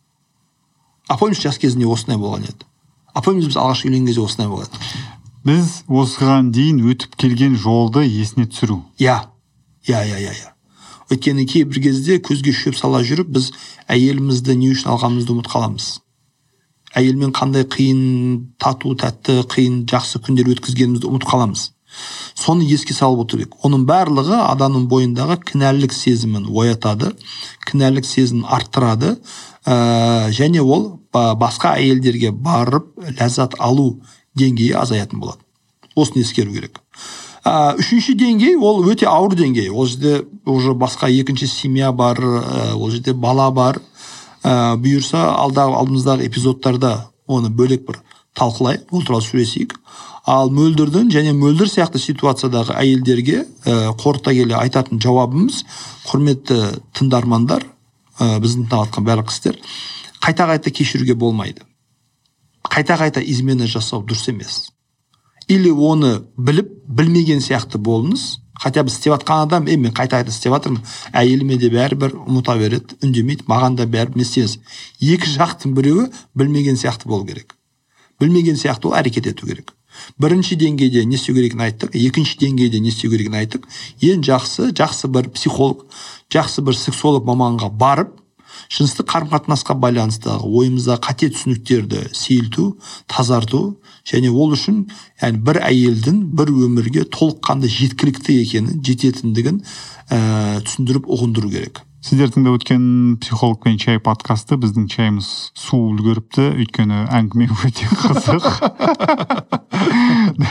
А 1.08 1.18
помнишь 1.18 1.42
жас 1.42 1.58
кезінде 1.60 1.86
осындай 1.86 2.16
болған 2.16 2.46
еді. 2.48 2.64
А 3.12 3.20
помнишь 3.20 3.50
біз 3.50 3.58
алғаш 3.60 3.84
үйленген 3.84 4.08
кезде 4.08 4.24
осындай 4.24 4.48
болған 4.48 4.72
еді. 4.72 5.02
Біз 5.44 5.82
осыған 5.90 6.52
дейін 6.54 6.80
өтіп 6.88 7.18
келген 7.20 7.56
жолды 7.58 8.06
есіне 8.06 8.46
түсіру. 8.48 8.80
Иә. 8.98 9.18
Иә 9.84 10.04
иә 10.08 10.22
иә 10.22 10.32
иә. 10.32 10.52
Өйткені 11.10 11.44
кейбір 11.44 11.82
кезде 11.82 12.16
көзге 12.22 12.54
шөп 12.56 12.78
сала 12.78 13.02
жүріп 13.04 13.34
біз 13.34 13.50
әйелімізді 13.90 14.56
не 14.56 14.70
үшін 14.72 14.94
алғанымызды 14.94 15.34
ұмытып 15.34 15.52
қаламыз. 15.52 15.88
Әйелмен 16.98 17.32
қандай 17.36 17.64
қиын 17.68 18.00
тату 18.60 18.94
тәтті 18.98 19.42
қиын 19.52 19.84
жақсы 19.90 20.20
күндер 20.24 20.50
өткізгенімізді 20.54 21.08
ұмытып 21.08 21.30
қаламыз. 21.32 21.70
Соны 22.34 22.64
еске 22.64 22.94
салып 22.96 23.26
отыру 23.26 23.42
керек 23.42 23.66
оның 23.66 23.82
барлығы 23.88 24.38
адамның 24.46 24.86
бойындағы 24.88 25.36
кінәлілік 25.50 25.92
сезімін 25.92 26.46
оятады 26.48 27.10
кінәлік 27.68 28.06
сезімін 28.08 28.46
арттырады 28.48 29.18
ә, 29.66 30.30
және 30.32 30.62
ол 30.64 30.86
ба- 31.12 31.34
басқа 31.36 31.74
әйелдерге 31.76 32.32
барып 32.32 32.88
ләззат 33.18 33.58
алу 33.60 34.00
деңгейі 34.38 34.72
азаятын 34.80 35.20
болады. 35.20 35.44
Осыны 35.94 36.24
ескеру 36.24 36.52
керек. 36.52 36.80
Ә, 37.44 37.76
үшінші 37.76 38.14
деңгей 38.16 38.56
ол 38.56 38.84
өте 38.88 39.06
ауыр 39.10 39.36
деңгей. 39.36 39.68
Ол 39.68 39.86
жерде 39.86 40.24
уже 40.46 40.72
басқа 40.72 41.10
екінші 41.10 41.46
семья 41.46 41.92
бар 41.92 42.16
ә, 42.16 42.72
ол 42.74 42.90
жерде 42.90 43.12
бала 43.12 43.50
бар. 43.50 43.82
Ә, 44.42 44.76
бұйырса 44.80 45.22
алдағы 45.38 45.78
алдымыздағы 45.78 46.26
эпизодтарда 46.26 46.92
оны 47.26 47.50
бөлек 47.50 47.86
бір 47.86 48.00
талқылайық 48.38 48.92
ол 48.92 49.04
туралы 49.06 49.24
сөйлесейік. 49.26 49.74
Ал 50.26 50.52
мөлдірдің 50.54 51.10
және 51.10 51.32
мөлдір 51.34 51.70
сияқты 51.70 51.98
ситуациядағы 51.98 52.76
әйелдерге 52.78 53.42
ә, 53.42 53.94
қорыта 53.98 54.34
келе 54.34 54.54
айтатын 54.58 55.00
жауабымыз 55.02 55.64
құрметті 56.06 56.60
тыңдармандар 56.94 57.66
ә, 57.66 58.38
біздің 58.42 58.68
тыңдап 58.70 59.02
барлық 59.02 59.32
кісілер 59.32 59.58
қайта 60.22 60.46
қайта 60.46 60.70
кешіруге 60.70 61.14
болмайды. 61.14 61.62
Қайта 62.62 62.96
қайта 62.96 63.22
измена 63.26 63.66
жасау 63.66 64.04
дұрыс 64.06 64.28
емес. 64.30 64.70
Или 65.48 65.70
оны 65.70 66.22
біліп 66.36 66.70
білмеген 66.86 67.42
сияқты 67.42 67.78
болыңыз 67.82 68.38
хотя 68.62 68.82
бы 68.82 68.90
істеп 68.90 69.12
жатқан 69.14 69.46
адам 69.46 69.66
е 69.66 69.76
мен 69.76 69.92
қайта 69.92 70.20
қайта 70.20 70.30
істеп 70.30 70.54
жатырмын 70.54 70.82
әйеліме 71.12 71.58
де 71.58 71.70
бәрібір 71.72 72.14
ұмыта 72.22 72.54
береді 72.58 72.96
үндемейді 73.02 73.48
маған 73.50 73.76
да 73.80 73.86
бәрібір 73.90 74.22
не 74.22 74.26
істеңіз 74.26 74.58
екі 75.02 75.34
жақтың 75.34 75.74
біреуі 75.74 76.08
білмеген 76.38 76.78
сияқты 76.78 77.10
болу 77.10 77.26
керек. 77.26 77.56
Білмеген 78.20 78.56
сияқты 78.56 78.86
ол 78.86 78.94
әрекет 78.94 79.26
ету 79.26 79.46
керек. 79.46 79.74
Бірінші 80.18 80.56
деңгейде 80.56 81.04
не 81.04 81.18
істеу 81.18 81.34
керегін 81.34 81.66
айттық 81.66 81.96
екінші 81.98 82.38
деңгейде 82.40 82.80
не 82.80 82.88
істеу 82.94 83.10
керегін 83.10 83.34
айттық. 83.42 83.66
Ең 84.00 84.22
жақсы 84.24 84.70
жақсы 84.78 85.10
бір 85.12 85.28
психолог 85.34 85.84
жақсы 86.32 86.62
бір 86.64 86.78
сексолог 86.78 87.26
маманға 87.28 87.68
барып 87.68 88.14
жыныстық 88.72 89.08
қарым 89.10 89.32
қатынасқа 89.32 89.76
байланыстағы 89.82 90.48
ойымыздағы 90.48 91.02
қате 91.04 91.28
түсініктерді 91.34 92.06
сейілту 92.16 92.78
тазарту 93.10 93.62
және 94.08 94.32
ол 94.32 94.56
үшін 94.56 94.84
яғни 95.22 95.42
бір 95.46 95.62
әйелдің 95.68 96.18
бір 96.38 96.52
өмірге 96.66 97.06
толыққанды 97.14 97.70
жеткілікті 97.70 98.36
екенін 98.42 98.82
жететіндігін 98.84 99.62
ә, 100.10 100.60
түсіндіріп 100.66 101.08
ұғындыру 101.08 101.52
керек. 101.52 101.82
Сіздер 102.02 102.32
тыңдап 102.34 102.56
өткен 102.58 102.86
психолог 103.22 103.60
пен 103.62 103.76
чай 103.78 104.00
подкасты 104.02 104.56
біздің 104.58 104.88
чайымыз 104.90 105.26
су 105.54 105.78
үлгеріпті. 105.92 106.48
Өйткені 106.58 107.04
әңгіме 107.14 107.46
өте 107.68 107.86
қызық. 108.00 108.48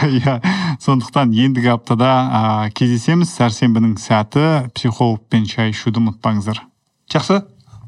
Иә. 0.07 0.37
Сондықтан 0.79 1.35
ендігі 1.35 1.73
аптада 1.73 2.13
ә, 2.23 2.43
кездесеміз. 2.71 3.35
Сәрсенбінің 3.35 3.97
сәті. 3.99 4.45
Психолог 4.79 5.27
пен 5.27 5.43
чай 5.43 5.75
ішуді 5.75 5.99
ұмытпаңыздар. 5.99 6.63
Жақсы. 7.11 7.41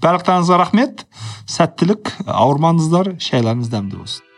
Барлықтарыңызға 0.03 0.59
рахмет. 0.59 1.07
Сәттілік. 1.47 2.11
Ауырмаңыздар. 2.27 3.15
Шайларыңыз 3.23 3.71
дәмді 3.71 4.03
болсын. 4.03 4.32